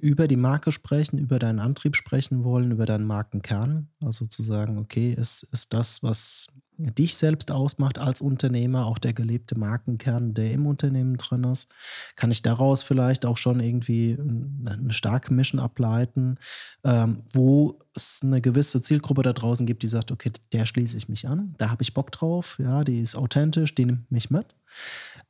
über 0.00 0.28
die 0.28 0.36
Marke 0.36 0.72
sprechen, 0.72 1.18
über 1.18 1.38
deinen 1.38 1.58
Antrieb 1.58 1.96
sprechen 1.96 2.44
wollen, 2.44 2.70
über 2.70 2.86
deinen 2.86 3.06
Markenkern. 3.06 3.88
Also 4.00 4.26
zu 4.26 4.42
sagen, 4.42 4.78
okay, 4.78 5.12
ist, 5.12 5.42
ist 5.52 5.72
das, 5.72 6.02
was 6.02 6.48
dich 6.78 7.16
selbst 7.16 7.50
ausmacht 7.50 7.98
als 7.98 8.20
Unternehmer, 8.20 8.86
auch 8.86 8.98
der 8.98 9.12
gelebte 9.12 9.58
Markenkern, 9.58 10.34
der 10.34 10.52
im 10.52 10.66
Unternehmen 10.66 11.16
drin 11.16 11.44
ist, 11.44 11.70
kann 12.16 12.30
ich 12.30 12.42
daraus 12.42 12.82
vielleicht 12.82 13.24
auch 13.24 13.38
schon 13.38 13.60
irgendwie 13.60 14.16
eine 14.18 14.92
starke 14.92 15.32
Mission 15.32 15.60
ableiten, 15.60 16.36
ähm, 16.84 17.22
wo 17.32 17.80
es 17.94 18.20
eine 18.22 18.42
gewisse 18.42 18.82
Zielgruppe 18.82 19.22
da 19.22 19.32
draußen 19.32 19.66
gibt, 19.66 19.82
die 19.82 19.88
sagt, 19.88 20.12
okay, 20.12 20.30
der 20.52 20.66
schließe 20.66 20.96
ich 20.96 21.08
mich 21.08 21.26
an, 21.26 21.54
da 21.56 21.70
habe 21.70 21.82
ich 21.82 21.94
Bock 21.94 22.12
drauf, 22.12 22.58
ja, 22.58 22.84
die 22.84 23.00
ist 23.00 23.16
authentisch, 23.16 23.74
die 23.74 23.86
nimmt 23.86 24.10
mich 24.10 24.30
mit. 24.30 24.54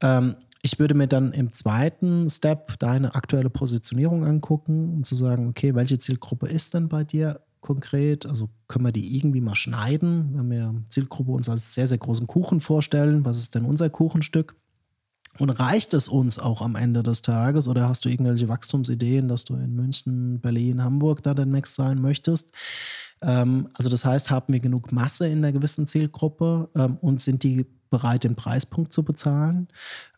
Ähm, 0.00 0.34
ich 0.62 0.78
würde 0.78 0.94
mir 0.94 1.06
dann 1.06 1.32
im 1.32 1.52
zweiten 1.52 2.28
Step 2.30 2.78
deine 2.78 3.14
aktuelle 3.14 3.50
Positionierung 3.50 4.24
angucken 4.24 4.94
und 4.94 5.06
zu 5.06 5.14
sagen, 5.14 5.48
okay, 5.48 5.74
welche 5.74 5.98
Zielgruppe 5.98 6.48
ist 6.48 6.74
denn 6.74 6.88
bei 6.88 7.04
dir 7.04 7.40
konkret? 7.60 8.26
Also 8.26 8.48
können 8.68 8.84
wir 8.84 8.92
die 8.92 9.16
irgendwie 9.16 9.40
mal 9.40 9.54
schneiden, 9.54 10.30
wenn 10.34 10.50
wir 10.50 10.74
Zielgruppe 10.88 11.32
uns 11.32 11.48
als 11.48 11.74
sehr, 11.74 11.86
sehr 11.86 11.98
großen 11.98 12.26
Kuchen 12.26 12.60
vorstellen? 12.60 13.24
Was 13.24 13.38
ist 13.38 13.54
denn 13.54 13.64
unser 13.64 13.90
Kuchenstück? 13.90 14.56
Und 15.38 15.50
reicht 15.50 15.92
es 15.92 16.08
uns 16.08 16.38
auch 16.38 16.62
am 16.62 16.76
Ende 16.76 17.02
des 17.02 17.20
Tages 17.20 17.68
oder 17.68 17.88
hast 17.88 18.04
du 18.04 18.08
irgendwelche 18.08 18.48
Wachstumsideen, 18.48 19.28
dass 19.28 19.44
du 19.44 19.54
in 19.54 19.74
München, 19.74 20.40
Berlin, 20.40 20.82
Hamburg 20.82 21.22
da 21.22 21.34
demnächst 21.34 21.74
sein 21.74 22.00
möchtest? 22.00 22.52
Ähm, 23.20 23.68
also 23.74 23.90
das 23.90 24.04
heißt, 24.04 24.30
haben 24.30 24.52
wir 24.52 24.60
genug 24.60 24.92
Masse 24.92 25.26
in 25.26 25.38
einer 25.38 25.52
gewissen 25.52 25.86
Zielgruppe 25.86 26.70
ähm, 26.74 26.96
und 27.00 27.20
sind 27.20 27.42
die 27.42 27.66
bereit, 27.90 28.24
den 28.24 28.36
Preispunkt 28.36 28.92
zu 28.92 29.02
bezahlen. 29.02 29.68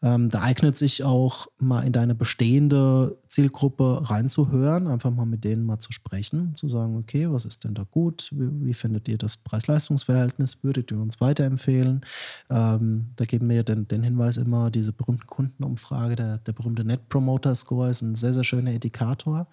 Ähm, 0.03 0.29
da 0.29 0.43
eignet 0.43 0.77
sich 0.77 1.05
auch 1.05 1.49
mal 1.59 1.83
in 1.83 1.93
deine 1.93 2.15
bestehende 2.15 3.19
Zielgruppe 3.27 4.01
reinzuhören, 4.09 4.87
einfach 4.87 5.11
mal 5.11 5.27
mit 5.27 5.45
denen 5.45 5.65
mal 5.65 5.79
zu 5.79 5.93
sprechen, 5.93 6.55
zu 6.57 6.69
sagen, 6.69 6.97
okay, 6.97 7.31
was 7.31 7.45
ist 7.45 7.65
denn 7.65 7.75
da 7.75 7.85
gut? 7.85 8.31
Wie, 8.33 8.67
wie 8.67 8.75
findet 8.75 9.09
ihr 9.09 9.19
das 9.19 9.37
Preis-Leistungs-Verhältnis? 9.37 10.63
Würdet 10.63 10.91
ihr 10.91 11.01
uns 11.01 11.21
weiterempfehlen? 11.21 12.03
Ähm, 12.51 13.11
da 13.17 13.25
geben 13.25 13.49
wir 13.49 13.63
den, 13.63 13.89
den 13.89 14.03
Hinweis 14.03 14.37
immer, 14.37 14.71
diese 14.71 14.93
berühmte 14.93 15.27
Kundenumfrage, 15.27 16.17
der, 16.17 16.39
der 16.39 16.53
berühmte 16.53 16.85
Net 16.85 17.09
Promoter 17.09 17.55
Score 17.55 17.91
ist 17.91 18.03
ein 18.03 18.15
sehr, 18.15 18.33
sehr 18.33 18.45
schöner 18.45 18.73
Indikator. 18.73 19.49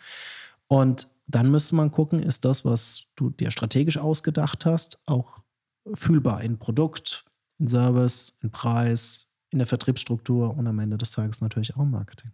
Und 0.68 1.08
dann 1.28 1.50
müsste 1.50 1.76
man 1.76 1.92
gucken, 1.92 2.20
ist 2.20 2.46
das, 2.46 2.66
was 2.66 3.06
du 3.16 3.30
dir 3.30 3.52
strategisch 3.52 3.98
ausgedacht 3.98 4.66
hast, 4.66 5.02
auch 5.06 5.40
fühlbar 5.94 6.42
in 6.42 6.58
Produkt, 6.58 7.26
in 7.60 7.68
Service, 7.68 8.38
in 8.42 8.52
Preis, 8.52 9.32
in 9.50 9.60
der 9.60 9.68
Vertriebsstruktur 9.68 10.56
und 10.56 10.68
am 10.68 10.80
Ende 10.80 10.98
des 10.98 11.12
Tages 11.12 11.42
natürlich 11.42 11.76
auch 11.76 11.82
im 11.82 11.92
Marketing. 11.92 12.32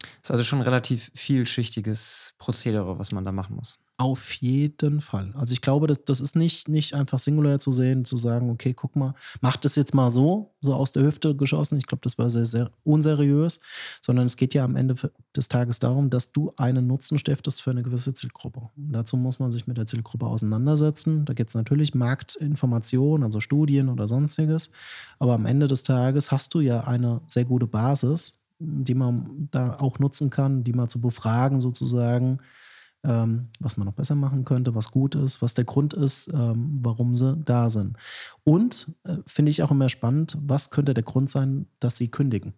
Das 0.00 0.10
ist 0.24 0.30
also 0.30 0.44
schon 0.44 0.60
ein 0.60 0.64
relativ 0.64 1.10
vielschichtiges 1.14 2.34
Prozedere, 2.38 2.98
was 2.98 3.12
man 3.12 3.24
da 3.24 3.32
machen 3.32 3.56
muss. 3.56 3.78
Auf 4.00 4.34
jeden 4.34 5.00
Fall. 5.00 5.32
Also 5.34 5.52
ich 5.52 5.60
glaube, 5.60 5.88
das, 5.88 6.04
das 6.04 6.20
ist 6.20 6.36
nicht, 6.36 6.68
nicht 6.68 6.94
einfach 6.94 7.18
singulär 7.18 7.58
zu 7.58 7.72
sehen, 7.72 8.04
zu 8.04 8.16
sagen, 8.16 8.48
okay, 8.48 8.72
guck 8.72 8.94
mal, 8.94 9.12
mach 9.40 9.56
das 9.56 9.74
jetzt 9.74 9.92
mal 9.92 10.08
so, 10.08 10.54
so 10.60 10.72
aus 10.74 10.92
der 10.92 11.02
Hüfte 11.02 11.34
geschossen. 11.34 11.78
Ich 11.78 11.86
glaube, 11.88 12.02
das 12.04 12.16
war 12.16 12.30
sehr, 12.30 12.46
sehr 12.46 12.70
unseriös, 12.84 13.58
sondern 14.00 14.26
es 14.26 14.36
geht 14.36 14.54
ja 14.54 14.62
am 14.62 14.76
Ende 14.76 14.94
des 15.34 15.48
Tages 15.48 15.80
darum, 15.80 16.10
dass 16.10 16.30
du 16.30 16.52
einen 16.56 16.86
Nutzen 16.86 17.18
stiftest 17.18 17.60
für 17.60 17.72
eine 17.72 17.82
gewisse 17.82 18.14
Zielgruppe. 18.14 18.70
Und 18.76 18.92
dazu 18.92 19.16
muss 19.16 19.40
man 19.40 19.50
sich 19.50 19.66
mit 19.66 19.78
der 19.78 19.86
Zielgruppe 19.86 20.26
auseinandersetzen. 20.26 21.24
Da 21.24 21.34
geht 21.34 21.48
es 21.48 21.56
natürlich 21.56 21.92
Marktinformation, 21.92 23.24
also 23.24 23.40
Studien 23.40 23.88
oder 23.88 24.06
sonstiges. 24.06 24.70
Aber 25.18 25.34
am 25.34 25.44
Ende 25.44 25.66
des 25.66 25.82
Tages 25.82 26.30
hast 26.30 26.54
du 26.54 26.60
ja 26.60 26.82
eine 26.82 27.20
sehr 27.26 27.46
gute 27.46 27.66
Basis, 27.66 28.38
die 28.60 28.94
man 28.94 29.48
da 29.50 29.80
auch 29.80 29.98
nutzen 29.98 30.30
kann, 30.30 30.62
die 30.62 30.72
mal 30.72 30.86
zu 30.86 31.00
befragen 31.00 31.60
sozusagen 31.60 32.38
ähm, 33.08 33.48
was 33.58 33.76
man 33.76 33.86
noch 33.86 33.94
besser 33.94 34.14
machen 34.14 34.44
könnte, 34.44 34.74
was 34.74 34.90
gut 34.90 35.14
ist, 35.14 35.40
was 35.40 35.54
der 35.54 35.64
Grund 35.64 35.94
ist, 35.94 36.28
ähm, 36.34 36.78
warum 36.82 37.16
sie 37.16 37.36
da 37.36 37.70
sind. 37.70 37.96
Und 38.44 38.94
äh, 39.04 39.16
finde 39.26 39.50
ich 39.50 39.62
auch 39.62 39.70
immer 39.70 39.88
spannend, 39.88 40.36
was 40.40 40.70
könnte 40.70 40.92
der 40.92 41.04
Grund 41.04 41.30
sein, 41.30 41.66
dass 41.80 41.96
sie 41.96 42.10
kündigen? 42.10 42.52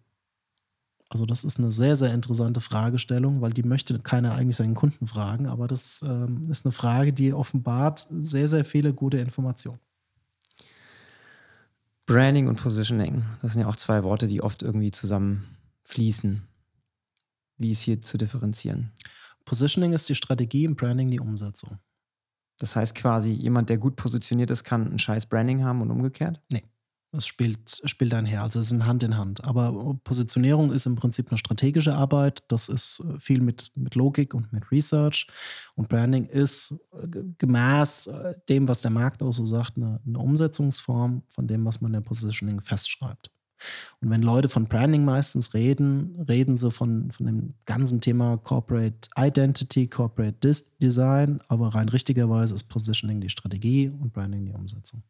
Also 1.09 1.25
das 1.25 1.43
ist 1.43 1.59
eine 1.59 1.71
sehr, 1.71 1.95
sehr 1.95 2.13
interessante 2.13 2.61
Fragestellung, 2.61 3.41
weil 3.41 3.51
die 3.51 3.63
möchte 3.63 3.99
keiner 3.99 4.33
eigentlich 4.33 4.57
seinen 4.57 4.75
Kunden 4.75 5.07
fragen, 5.07 5.47
aber 5.47 5.67
das 5.67 6.03
ähm, 6.07 6.49
ist 6.49 6.65
eine 6.65 6.71
Frage, 6.71 7.13
die 7.13 7.33
offenbart 7.33 8.07
sehr, 8.09 8.47
sehr 8.47 8.65
viele 8.65 8.93
gute 8.93 9.17
Informationen. 9.17 9.79
Branding 12.05 12.47
und 12.47 12.57
Positioning, 12.57 13.23
das 13.41 13.53
sind 13.53 13.61
ja 13.61 13.67
auch 13.67 13.75
zwei 13.75 14.03
Worte, 14.03 14.27
die 14.27 14.41
oft 14.41 14.63
irgendwie 14.63 14.91
zusammenfließen. 14.91 16.43
Wie 17.57 17.71
ist 17.71 17.81
hier 17.81 18.01
zu 18.01 18.17
differenzieren? 18.17 18.91
Positioning 19.45 19.93
ist 19.93 20.07
die 20.09 20.15
Strategie 20.15 20.67
und 20.67 20.75
Branding 20.75 21.09
die 21.09 21.19
Umsetzung. 21.19 21.79
Das 22.59 22.75
heißt 22.75 22.93
quasi, 22.95 23.31
jemand, 23.31 23.69
der 23.69 23.77
gut 23.77 23.95
positioniert 23.95 24.51
ist, 24.51 24.63
kann 24.63 24.91
ein 24.91 24.99
scheiß 24.99 25.25
Branding 25.25 25.63
haben 25.63 25.81
und 25.81 25.91
umgekehrt? 25.91 26.41
Nee. 26.51 26.63
Das 27.13 27.27
spielt, 27.27 27.81
spielt 27.83 28.13
einher, 28.13 28.41
also 28.41 28.59
es 28.59 28.67
ist 28.67 28.71
ein 28.71 28.85
Hand 28.85 29.03
in 29.03 29.17
Hand. 29.17 29.43
Aber 29.43 29.99
Positionierung 30.05 30.71
ist 30.71 30.85
im 30.85 30.95
Prinzip 30.95 31.29
eine 31.29 31.37
strategische 31.37 31.93
Arbeit. 31.93 32.43
Das 32.47 32.69
ist 32.69 33.03
viel 33.19 33.41
mit, 33.41 33.69
mit 33.75 33.95
Logik 33.95 34.33
und 34.33 34.53
mit 34.53 34.71
Research. 34.71 35.27
Und 35.75 35.89
Branding 35.89 36.25
ist 36.25 36.73
äh, 36.93 37.07
gemäß 37.37 38.07
äh, 38.07 38.33
dem, 38.47 38.69
was 38.69 38.81
der 38.81 38.91
Markt 38.91 39.21
auch 39.23 39.33
so 39.33 39.43
sagt, 39.43 39.75
eine, 39.75 39.99
eine 40.05 40.19
Umsetzungsform 40.19 41.23
von 41.27 41.47
dem, 41.47 41.65
was 41.65 41.81
man 41.81 41.89
in 41.89 42.01
der 42.01 42.07
Positioning 42.07 42.61
festschreibt. 42.61 43.29
Und 44.01 44.09
wenn 44.09 44.21
Leute 44.21 44.49
von 44.49 44.65
Branding 44.65 45.05
meistens 45.05 45.53
reden, 45.53 46.15
reden 46.27 46.55
sie 46.55 46.71
von, 46.71 47.11
von 47.11 47.25
dem 47.25 47.53
ganzen 47.65 48.01
Thema 48.01 48.37
Corporate 48.37 49.09
Identity, 49.17 49.87
Corporate 49.87 50.37
Dis 50.43 50.77
Design, 50.77 51.39
aber 51.47 51.75
rein 51.75 51.89
richtigerweise 51.89 52.55
ist 52.55 52.63
Positioning 52.63 53.21
die 53.21 53.29
Strategie 53.29 53.89
und 53.89 54.13
Branding 54.13 54.45
die 54.45 54.53
Umsetzung. 54.53 55.03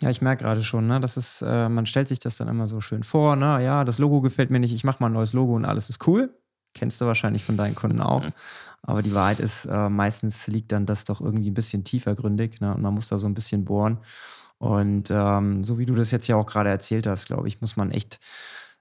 Ja, 0.00 0.08
ich 0.08 0.22
merke 0.22 0.44
gerade 0.44 0.64
schon, 0.64 0.86
ne, 0.86 0.98
das 0.98 1.16
ist, 1.16 1.42
äh, 1.42 1.68
man 1.68 1.84
stellt 1.84 2.08
sich 2.08 2.18
das 2.18 2.36
dann 2.36 2.48
immer 2.48 2.66
so 2.66 2.80
schön 2.80 3.02
vor, 3.02 3.36
ne, 3.36 3.62
ja, 3.62 3.84
das 3.84 3.98
Logo 3.98 4.20
gefällt 4.22 4.50
mir 4.50 4.60
nicht, 4.60 4.72
ich 4.72 4.84
mache 4.84 4.98
mal 5.00 5.08
ein 5.08 5.12
neues 5.12 5.34
Logo 5.34 5.54
und 5.54 5.64
alles 5.64 5.90
ist 5.90 6.06
cool. 6.06 6.34
Kennst 6.72 7.00
du 7.00 7.06
wahrscheinlich 7.06 7.42
von 7.42 7.56
deinen 7.56 7.74
Kunden 7.74 8.00
auch. 8.00 8.24
Aber 8.82 9.02
die 9.02 9.12
Wahrheit 9.12 9.40
ist, 9.40 9.64
äh, 9.64 9.88
meistens 9.88 10.46
liegt 10.46 10.70
dann 10.70 10.86
das 10.86 11.02
doch 11.04 11.20
irgendwie 11.20 11.50
ein 11.50 11.54
bisschen 11.54 11.84
tiefergründig, 11.84 12.60
ne, 12.60 12.74
und 12.74 12.80
man 12.80 12.94
muss 12.94 13.08
da 13.08 13.18
so 13.18 13.26
ein 13.26 13.34
bisschen 13.34 13.64
bohren. 13.64 13.98
Und 14.60 15.10
ähm, 15.10 15.64
so 15.64 15.78
wie 15.78 15.86
du 15.86 15.94
das 15.94 16.10
jetzt 16.10 16.28
ja 16.28 16.36
auch 16.36 16.44
gerade 16.44 16.68
erzählt 16.68 17.06
hast, 17.06 17.26
glaube 17.26 17.48
ich, 17.48 17.62
muss 17.62 17.76
man 17.76 17.90
echt 17.90 18.20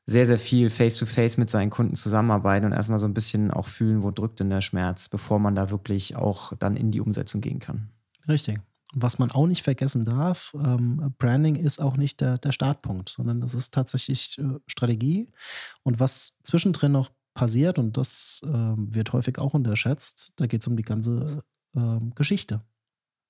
sehr, 0.05 0.25
sehr 0.25 0.38
viel 0.38 0.69
face-to-face 0.69 1.36
-face 1.36 1.39
mit 1.39 1.50
seinen 1.50 1.69
Kunden 1.69 1.95
zusammenarbeiten 1.95 2.65
und 2.65 2.74
erstmal 2.74 3.00
so 3.00 3.07
ein 3.07 3.13
bisschen 3.13 3.50
auch 3.50 3.65
fühlen, 3.65 4.03
wo 4.03 4.12
drückt 4.12 4.41
denn 4.41 4.50
der 4.50 4.59
Schmerz, 4.59 5.07
bevor 5.07 5.39
man 5.39 5.55
da 5.55 5.71
wirklich 5.71 6.17
auch 6.17 6.51
dann 6.59 6.75
in 6.75 6.91
die 6.91 7.00
Umsetzung 7.00 7.39
gehen 7.39 7.59
kann. 7.59 7.89
Richtig. 8.27 8.59
Was 8.93 9.19
man 9.19 9.31
auch 9.31 9.48
nicht 9.48 9.63
vergessen 9.63 10.03
darf, 10.03 10.53
ähm, 10.55 11.13
Branding 11.17 11.55
ist 11.55 11.79
auch 11.79 11.95
nicht 11.95 12.19
der, 12.19 12.39
der 12.39 12.51
Startpunkt, 12.51 13.07
sondern 13.07 13.41
es 13.41 13.53
ist 13.53 13.74
tatsächlich 13.74 14.38
äh, 14.38 14.59
Strategie. 14.67 15.31
Und 15.83 16.01
was 16.01 16.39
zwischendrin 16.43 16.91
noch 16.91 17.09
passiert, 17.36 17.79
und 17.79 17.95
das 17.95 18.41
äh, 18.43 18.50
wird 18.50 19.13
häufig 19.13 19.38
auch 19.38 19.53
unterschätzt, 19.53 20.33
da 20.36 20.45
geht 20.45 20.62
es 20.62 20.67
um 20.67 20.75
die 20.75 20.83
ganze 20.83 21.43
äh, 21.74 22.00
Geschichte. 22.15 22.62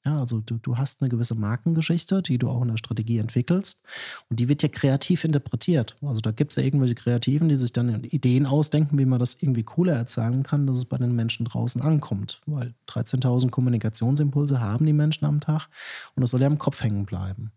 Ja, 0.06 0.22
also 0.22 0.40
du, 0.40 0.58
du 0.58 0.78
hast 0.78 1.02
eine 1.02 1.10
gewisse 1.10 1.36
Markengeschichte, 1.36 2.22
die 2.22 2.38
du 2.38 2.48
auch 2.48 2.62
in 2.62 2.70
der 2.70 2.78
Strategie 2.78 3.18
entwickelst 3.18 3.84
und 4.30 4.40
die 4.40 4.48
wird 4.48 4.64
ja 4.64 4.70
kreativ 4.70 5.26
interpretiert. 5.26 5.98
Also 6.02 6.22
da 6.22 6.32
gibt 6.32 6.54
es 6.54 6.56
ja 6.56 6.64
irgendwelche 6.64 6.96
Kreativen, 6.96 7.50
die 7.50 7.58
sich 7.58 7.74
dann 7.74 8.06
Ideen 8.06 8.46
ausdenken, 8.46 8.98
wie 8.98 9.06
man 9.06 9.20
das 9.20 9.36
irgendwie 9.42 9.64
cooler 9.64 9.94
erzählen 9.94 10.44
kann, 10.44 10.68
dass 10.68 10.78
es 10.78 10.86
bei 10.86 10.98
den 10.98 11.16
Menschen 11.16 11.46
draußen 11.46 11.82
ankommt. 11.82 12.42
Weil 12.46 12.74
13.000 12.88 13.50
Kommunikationsimpulse 13.50 14.62
haben 14.62 14.86
die 14.86 14.94
Menschen 14.94 15.26
am 15.26 15.42
Tag 15.42 15.68
und 16.16 16.22
das 16.22 16.30
soll 16.30 16.42
ja 16.42 16.48
im 16.48 16.60
Kopf 16.60 16.82
hängen 16.82 17.06
bleiben. 17.06 17.52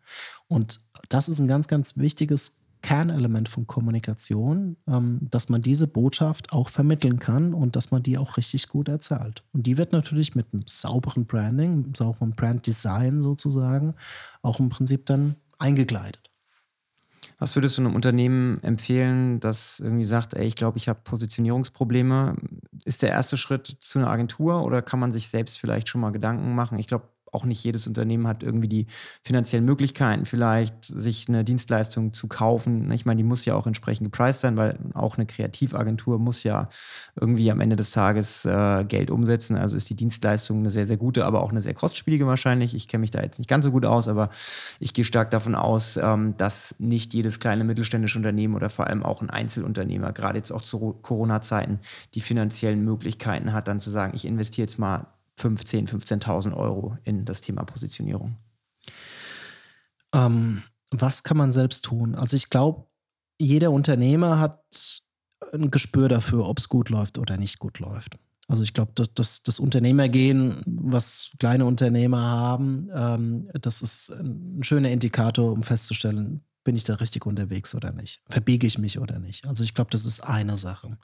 Und 0.48 0.80
das 1.08 1.28
ist 1.28 1.38
ein 1.38 1.48
ganz, 1.48 1.68
ganz 1.68 1.96
wichtiges 1.96 2.61
Kernelement 2.82 3.48
von 3.48 3.66
Kommunikation, 3.66 4.76
ähm, 4.86 5.20
dass 5.30 5.48
man 5.48 5.62
diese 5.62 5.86
Botschaft 5.86 6.52
auch 6.52 6.68
vermitteln 6.68 7.18
kann 7.18 7.54
und 7.54 7.76
dass 7.76 7.90
man 7.90 8.02
die 8.02 8.18
auch 8.18 8.36
richtig 8.36 8.68
gut 8.68 8.88
erzählt. 8.88 9.44
Und 9.52 9.66
die 9.66 9.78
wird 9.78 9.92
natürlich 9.92 10.34
mit 10.34 10.52
einem 10.52 10.64
sauberen 10.66 11.24
Branding, 11.24 11.72
einem 11.72 11.94
sauberen 11.94 12.32
Branddesign 12.32 13.22
sozusagen, 13.22 13.94
auch 14.42 14.60
im 14.60 14.68
Prinzip 14.68 15.06
dann 15.06 15.36
eingekleidet. 15.58 16.32
Was 17.38 17.56
würdest 17.56 17.76
du 17.76 17.82
einem 17.82 17.96
Unternehmen 17.96 18.62
empfehlen, 18.62 19.40
das 19.40 19.80
irgendwie 19.80 20.04
sagt, 20.04 20.34
ey, 20.34 20.46
ich 20.46 20.54
glaube, 20.54 20.78
ich 20.78 20.88
habe 20.88 21.00
Positionierungsprobleme? 21.02 22.36
Ist 22.84 23.02
der 23.02 23.10
erste 23.10 23.36
Schritt 23.36 23.66
zu 23.66 23.98
einer 23.98 24.10
Agentur 24.10 24.62
oder 24.62 24.80
kann 24.80 25.00
man 25.00 25.10
sich 25.10 25.28
selbst 25.28 25.58
vielleicht 25.58 25.88
schon 25.88 26.00
mal 26.00 26.12
Gedanken 26.12 26.54
machen? 26.54 26.78
Ich 26.78 26.86
glaube, 26.86 27.08
auch 27.32 27.44
nicht 27.44 27.64
jedes 27.64 27.88
Unternehmen 27.88 28.26
hat 28.26 28.42
irgendwie 28.42 28.68
die 28.68 28.86
finanziellen 29.22 29.64
Möglichkeiten, 29.64 30.26
vielleicht 30.26 30.84
sich 30.84 31.28
eine 31.28 31.44
Dienstleistung 31.44 32.12
zu 32.12 32.28
kaufen. 32.28 32.90
Ich 32.92 33.06
meine, 33.06 33.16
die 33.16 33.24
muss 33.24 33.44
ja 33.46 33.54
auch 33.54 33.66
entsprechend 33.66 34.04
gepreist 34.04 34.42
sein, 34.42 34.56
weil 34.56 34.78
auch 34.92 35.16
eine 35.16 35.26
Kreativagentur 35.26 36.18
muss 36.18 36.44
ja 36.44 36.68
irgendwie 37.18 37.50
am 37.50 37.60
Ende 37.60 37.76
des 37.76 37.90
Tages 37.90 38.44
äh, 38.44 38.84
Geld 38.84 39.10
umsetzen. 39.10 39.56
Also 39.56 39.76
ist 39.76 39.88
die 39.88 39.96
Dienstleistung 39.96 40.58
eine 40.58 40.70
sehr, 40.70 40.86
sehr 40.86 40.98
gute, 40.98 41.24
aber 41.24 41.42
auch 41.42 41.50
eine 41.50 41.62
sehr 41.62 41.74
kostspielige 41.74 42.26
wahrscheinlich. 42.26 42.74
Ich 42.74 42.86
kenne 42.86 43.00
mich 43.00 43.10
da 43.10 43.22
jetzt 43.22 43.38
nicht 43.38 43.48
ganz 43.48 43.64
so 43.64 43.72
gut 43.72 43.86
aus, 43.86 44.08
aber 44.08 44.28
ich 44.78 44.92
gehe 44.92 45.04
stark 45.04 45.30
davon 45.30 45.54
aus, 45.54 45.96
ähm, 45.96 46.34
dass 46.36 46.76
nicht 46.78 47.14
jedes 47.14 47.40
kleine 47.40 47.64
mittelständische 47.64 48.18
Unternehmen 48.18 48.54
oder 48.54 48.68
vor 48.68 48.88
allem 48.88 49.02
auch 49.02 49.22
ein 49.22 49.30
Einzelunternehmer, 49.30 50.12
gerade 50.12 50.36
jetzt 50.36 50.52
auch 50.52 50.62
zu 50.62 50.98
Corona-Zeiten, 51.00 51.80
die 52.14 52.20
finanziellen 52.20 52.84
Möglichkeiten 52.84 53.54
hat, 53.54 53.68
dann 53.68 53.80
zu 53.80 53.90
sagen, 53.90 54.12
ich 54.14 54.26
investiere 54.26 54.66
jetzt 54.66 54.78
mal 54.78 55.06
15.000, 55.40 55.88
15.000 55.88 56.54
Euro 56.56 56.96
in 57.04 57.24
das 57.24 57.40
Thema 57.40 57.64
Positionierung? 57.64 58.36
Ähm, 60.14 60.62
was 60.90 61.22
kann 61.22 61.36
man 61.36 61.52
selbst 61.52 61.84
tun? 61.84 62.14
Also 62.14 62.36
ich 62.36 62.50
glaube, 62.50 62.86
jeder 63.38 63.70
Unternehmer 63.70 64.38
hat 64.38 64.62
ein 65.52 65.70
Gespür 65.70 66.08
dafür, 66.08 66.48
ob 66.48 66.58
es 66.58 66.68
gut 66.68 66.90
läuft 66.90 67.18
oder 67.18 67.36
nicht 67.36 67.58
gut 67.58 67.78
läuft. 67.78 68.18
Also 68.48 68.62
ich 68.64 68.74
glaube, 68.74 68.92
das, 68.94 69.14
das, 69.14 69.42
das, 69.42 69.58
Unternehmergehen, 69.60 70.62
was 70.66 71.30
kleine 71.38 71.64
Unternehmer 71.64 72.20
haben, 72.20 72.88
ähm, 72.94 73.48
das 73.54 73.82
ist 73.82 74.10
ein 74.10 74.62
schöner 74.62 74.90
Indikator, 74.90 75.52
um 75.52 75.62
festzustellen, 75.62 76.44
bin 76.64 76.76
ich 76.76 76.84
da 76.84 76.94
richtig 76.94 77.26
unterwegs 77.26 77.74
oder 77.74 77.92
nicht? 77.92 78.22
Verbiege 78.28 78.66
ich 78.66 78.78
mich 78.78 78.98
oder 78.98 79.18
nicht? 79.18 79.46
Also 79.46 79.64
ich 79.64 79.74
glaube, 79.74 79.90
das 79.90 80.04
ist 80.04 80.20
eine 80.20 80.56
Sache. 80.56 80.96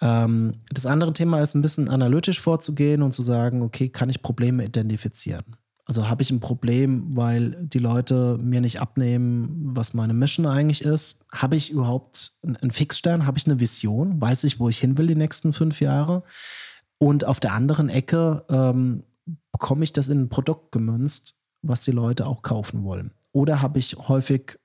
Ähm, 0.00 0.52
das 0.70 0.86
andere 0.86 1.12
Thema 1.12 1.40
ist 1.40 1.54
ein 1.54 1.62
bisschen 1.62 1.88
analytisch 1.88 2.40
vorzugehen 2.40 3.02
und 3.02 3.12
zu 3.12 3.22
sagen, 3.22 3.62
okay, 3.62 3.88
kann 3.88 4.10
ich 4.10 4.22
Probleme 4.22 4.64
identifizieren? 4.64 5.56
Also 5.86 6.08
habe 6.08 6.22
ich 6.22 6.30
ein 6.30 6.40
Problem, 6.40 7.14
weil 7.14 7.66
die 7.66 7.78
Leute 7.78 8.38
mir 8.40 8.62
nicht 8.62 8.80
abnehmen, 8.80 9.50
was 9.76 9.92
meine 9.92 10.14
Mission 10.14 10.46
eigentlich 10.46 10.82
ist? 10.82 11.26
Habe 11.30 11.56
ich 11.56 11.70
überhaupt 11.70 12.32
einen 12.42 12.70
Fixstern? 12.70 13.26
Habe 13.26 13.36
ich 13.36 13.46
eine 13.46 13.60
Vision? 13.60 14.20
Weiß 14.20 14.44
ich, 14.44 14.58
wo 14.58 14.68
ich 14.70 14.78
hin 14.78 14.96
will 14.96 15.06
die 15.06 15.14
nächsten 15.14 15.52
fünf 15.52 15.80
Jahre? 15.80 16.22
Und 16.96 17.26
auf 17.26 17.38
der 17.38 17.52
anderen 17.52 17.90
Ecke 17.90 18.44
ähm, 18.48 19.04
bekomme 19.52 19.84
ich 19.84 19.92
das 19.92 20.08
in 20.08 20.22
ein 20.22 20.28
Produkt 20.30 20.72
gemünzt, 20.72 21.36
was 21.60 21.82
die 21.82 21.90
Leute 21.90 22.26
auch 22.26 22.42
kaufen 22.42 22.84
wollen? 22.84 23.12
Oder 23.32 23.60
habe 23.60 23.78
ich 23.78 23.96
häufig 24.08 24.58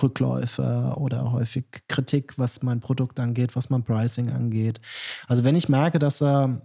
Rückläufe 0.00 0.94
oder 0.96 1.32
häufig 1.32 1.64
Kritik, 1.88 2.38
was 2.38 2.62
mein 2.62 2.80
Produkt 2.80 3.20
angeht, 3.20 3.56
was 3.56 3.70
mein 3.70 3.84
Pricing 3.84 4.30
angeht. 4.30 4.80
Also 5.28 5.44
wenn 5.44 5.56
ich 5.56 5.68
merke, 5.68 5.98
dass 5.98 6.18
da 6.18 6.62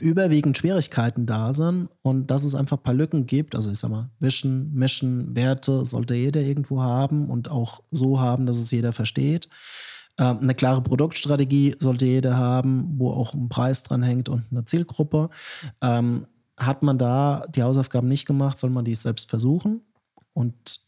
überwiegend 0.00 0.58
Schwierigkeiten 0.58 1.26
da 1.26 1.54
sind 1.54 1.88
und 2.02 2.30
dass 2.30 2.42
es 2.42 2.54
einfach 2.54 2.78
ein 2.78 2.82
paar 2.82 2.94
Lücken 2.94 3.26
gibt, 3.26 3.54
also 3.54 3.70
ich 3.70 3.78
sag 3.78 3.90
mal, 3.90 4.10
Vision, 4.18 4.72
Mission, 4.72 5.36
Werte 5.36 5.84
sollte 5.84 6.14
jeder 6.14 6.40
irgendwo 6.40 6.82
haben 6.82 7.30
und 7.30 7.50
auch 7.50 7.82
so 7.90 8.20
haben, 8.20 8.46
dass 8.46 8.58
es 8.58 8.70
jeder 8.70 8.92
versteht. 8.92 9.48
Ähm, 10.18 10.38
eine 10.42 10.54
klare 10.54 10.82
Produktstrategie 10.82 11.74
sollte 11.78 12.06
jeder 12.06 12.36
haben, 12.36 12.94
wo 12.98 13.12
auch 13.12 13.34
ein 13.34 13.48
Preis 13.48 13.82
dran 13.82 14.02
hängt 14.02 14.28
und 14.28 14.44
eine 14.50 14.64
Zielgruppe. 14.64 15.30
Ähm, 15.80 16.26
hat 16.56 16.82
man 16.82 16.98
da 16.98 17.44
die 17.54 17.62
Hausaufgaben 17.62 18.08
nicht 18.08 18.26
gemacht, 18.26 18.58
soll 18.58 18.70
man 18.70 18.84
die 18.84 18.94
selbst 18.94 19.28
versuchen. 19.28 19.82
Und 20.32 20.80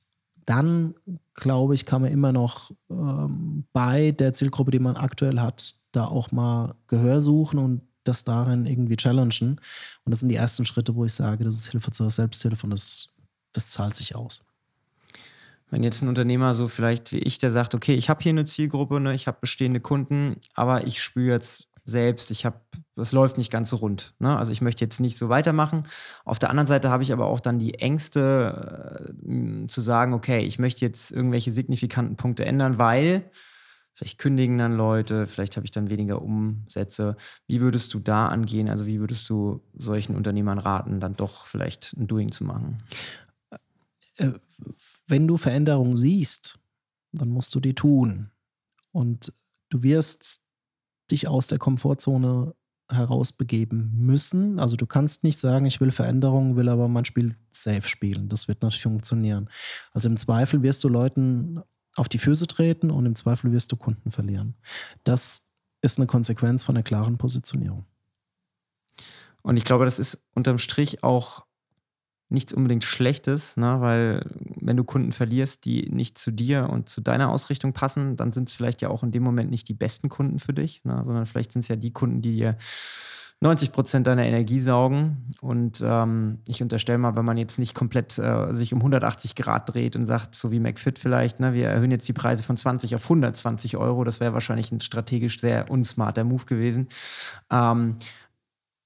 dann 0.47 0.95
glaube 1.35 1.75
ich, 1.75 1.85
kann 1.85 2.03
man 2.03 2.13
immer 2.13 2.33
noch 2.33 2.71
ähm, 2.89 3.65
bei 3.73 4.13
der 4.13 4.33
Zielgruppe, 4.33 4.71
die 4.71 4.79
man 4.79 4.97
aktuell 4.97 5.41
hat, 5.41 5.75
da 5.93 6.07
auch 6.07 6.33
mal 6.33 6.75
Gehör 6.87 7.21
suchen 7.21 7.59
und 7.59 7.83
das 8.05 8.25
darin 8.25 8.67
irgendwie 8.67 8.97
challengen. 8.97 9.61
Und 10.05 10.11
das 10.11 10.21
sind 10.21 10.29
die 10.29 10.37
ersten 10.37 10.65
Schritte, 10.65 10.95
wo 10.95 11.05
ich 11.05 11.13
sage, 11.13 11.45
das 11.45 11.55
ist 11.55 11.71
Hilfe 11.71 11.91
zur 11.91 12.11
Selbsthilfe 12.11 12.65
und 12.65 12.71
das, 12.71 13.09
das 13.53 13.71
zahlt 13.71 13.95
sich 13.95 14.15
aus. 14.15 14.43
Wenn 15.69 15.83
jetzt 15.83 16.03
ein 16.03 16.09
Unternehmer 16.09 16.55
so 16.55 16.69
vielleicht 16.69 17.13
wie 17.13 17.19
ich, 17.19 17.39
der 17.39 17.51
sagt, 17.51 17.75
okay, 17.75 17.95
ich 17.95 18.09
habe 18.09 18.23
hier 18.23 18.31
eine 18.31 18.45
Zielgruppe, 18.45 19.01
ne, 19.01 19.15
ich 19.15 19.27
habe 19.27 19.39
bestehende 19.41 19.81
Kunden, 19.81 20.37
aber 20.55 20.87
ich 20.87 21.03
spüre 21.03 21.35
jetzt 21.35 21.67
selbst, 21.87 22.31
ich 22.31 22.45
habe, 22.45 22.61
das 22.97 23.13
läuft 23.13 23.39
nicht 23.39 23.51
ganz 23.51 23.71
so 23.71 23.77
rund. 23.77 24.15
Ne? 24.19 24.37
Also 24.37 24.53
ich 24.53 24.61
möchte 24.61 24.85
jetzt 24.85 25.01
nicht 25.01 25.17
so 25.17 25.29
weitermachen. 25.29 25.85
Auf 26.25 26.39
der 26.39 26.51
anderen 26.51 26.67
Seite 26.67 26.91
habe 26.91 27.03
ich 27.03 27.13
aber 27.13 27.27
auch 27.27 27.41
dann 27.41 27.59
die 27.59 27.75
Ängste 27.75 29.09
äh, 29.27 29.67
zu 29.69 29.81
sagen, 29.81 30.13
okay, 30.13 30.41
ich 30.41 30.59
möchte 30.59 30.85
jetzt 30.85 31.13
irgendwelche 31.13 31.53
signifikanten 31.53 32.17
Punkte 32.17 32.45
ändern, 32.45 32.79
weil 32.79 33.31
vielleicht 33.95 34.19
kündigen 34.19 34.59
dann 34.59 34.77
Leute, 34.77 35.27
vielleicht 35.27 35.57
habe 35.57 35.65
ich 35.65 35.71
dann 35.71 35.89
weniger 35.89 36.21
Umsätze. 36.21 37.17
Wie 37.47 37.61
würdest 37.61 37.95
du 37.95 38.01
da 38.01 38.29
angehen? 38.29 38.69
Also 38.69 38.87
wie 38.87 39.01
würdest 39.01 39.31
du 39.31 39.63
solchen 39.75 40.17
Unternehmern 40.17 40.59
raten, 40.59 41.01
dann 41.01 41.17
doch 41.17 41.47
vielleicht 41.47 41.95
ein 41.97 42.09
Doing 42.09 42.33
zu 42.33 42.45
machen? 42.45 42.83
Äh, 44.17 44.33
wenn 45.07 45.29
du 45.29 45.37
Veränderungen 45.37 45.97
siehst, 45.97 46.59
dann 47.13 47.29
musst 47.29 47.55
du 47.55 47.61
die 47.61 47.75
tun. 47.75 48.31
Und 48.91 49.33
du 49.69 49.83
wirst 49.83 50.43
dich 51.11 51.29
aus 51.29 51.47
der 51.47 51.59
Komfortzone 51.59 52.55
herausbegeben 52.91 53.93
müssen. 53.95 54.59
Also 54.61 54.77
du 54.77 54.87
kannst 54.87 55.25
nicht 55.25 55.41
sagen, 55.41 55.67
ich 55.67 55.81
will 55.81 55.91
Veränderungen, 55.91 56.57
will 56.57 56.69
aber 56.69 56.89
mein 56.89 57.05
Spiel 57.05 57.37
safe 57.51 57.89
spielen. 57.89 58.29
Das 58.29 58.49
wird 58.49 58.63
nicht 58.63 58.81
funktionieren. 58.81 59.51
Also 59.93 60.09
im 60.09 60.17
Zweifel 60.17 60.63
wirst 60.63 60.85
du 60.85 60.89
Leuten 60.89 61.61
auf 61.97 62.09
die 62.09 62.19
Füße 62.19 62.47
treten 62.47 62.91
und 62.91 63.07
im 63.07 63.17
Zweifel 63.17 63.53
wirst 63.53 63.73
du 63.73 63.77
Kunden 63.77 64.11
verlieren. 64.11 64.55
Das 65.03 65.49
ist 65.83 65.99
eine 65.99 66.07
Konsequenz 66.07 66.63
von 66.63 66.77
einer 66.77 66.83
klaren 66.83 67.19
Positionierung. 67.19 67.87
Und 69.43 69.57
ich 69.57 69.65
glaube, 69.65 69.85
das 69.85 69.99
ist 69.99 70.25
unterm 70.35 70.59
Strich 70.59 71.03
auch 71.03 71.46
nichts 72.29 72.53
unbedingt 72.53 72.85
Schlechtes, 72.85 73.57
ne? 73.57 73.81
weil 73.81 74.27
wenn 74.61 74.77
du 74.77 74.85
Kunden 74.85 75.13
verlierst, 75.13 75.65
die 75.65 75.89
nicht 75.91 76.19
zu 76.19 76.33
dir 76.33 76.69
und 76.71 76.89
zu 76.89 77.01
deiner 77.01 77.31
Ausrichtung 77.31 77.73
passen, 77.73 78.17
dann 78.17 78.33
sind 78.33 78.49
es 78.49 78.55
vielleicht 78.55 78.83
ja 78.83 78.89
auch 78.89 79.03
in 79.03 79.13
dem 79.13 79.23
Moment 79.23 79.51
nicht 79.51 79.69
die 79.69 79.75
besten 79.75 80.09
Kunden 80.09 80.39
für 80.39 80.53
dich, 80.53 80.85
ne? 80.85 81.03
sondern 81.05 81.27
vielleicht 81.27 81.53
sind 81.53 81.61
es 81.61 81.69
ja 81.69 81.77
die 81.77 81.93
Kunden, 81.93 82.23
die 82.23 82.37
dir 82.37 82.57
90 83.41 83.73
Prozent 83.73 84.07
deiner 84.07 84.25
Energie 84.25 84.61
saugen. 84.61 85.31
Und 85.41 85.83
ähm, 85.85 86.39
ich 86.47 86.63
unterstelle 86.63 86.99
mal, 86.99 87.17
wenn 87.17 87.25
man 87.25 87.37
jetzt 87.37 87.59
nicht 87.59 87.75
komplett 87.75 88.19
äh, 88.19 88.53
sich 88.53 88.73
um 88.73 88.81
180 88.81 89.35
Grad 89.35 89.73
dreht 89.73 89.95
und 89.95 90.07
sagt, 90.07 90.35
so 90.35 90.51
wie 90.51 90.59
McFit 90.59 90.99
vielleicht, 90.99 91.39
ne, 91.39 91.53
wir 91.53 91.69
erhöhen 91.69 91.91
jetzt 91.91 92.09
die 92.09 92.15
Preise 92.15 92.43
von 92.43 92.57
20 92.57 92.95
auf 92.95 93.05
120 93.05 93.77
Euro, 93.77 94.05
das 94.05 94.21
wäre 94.21 94.33
wahrscheinlich 94.33 94.73
ein 94.73 94.81
strategisch 94.81 95.41
sehr 95.41 95.71
unsmarter 95.71 96.25
Move 96.25 96.47
gewesen. 96.47 96.89
Ähm, 97.51 97.97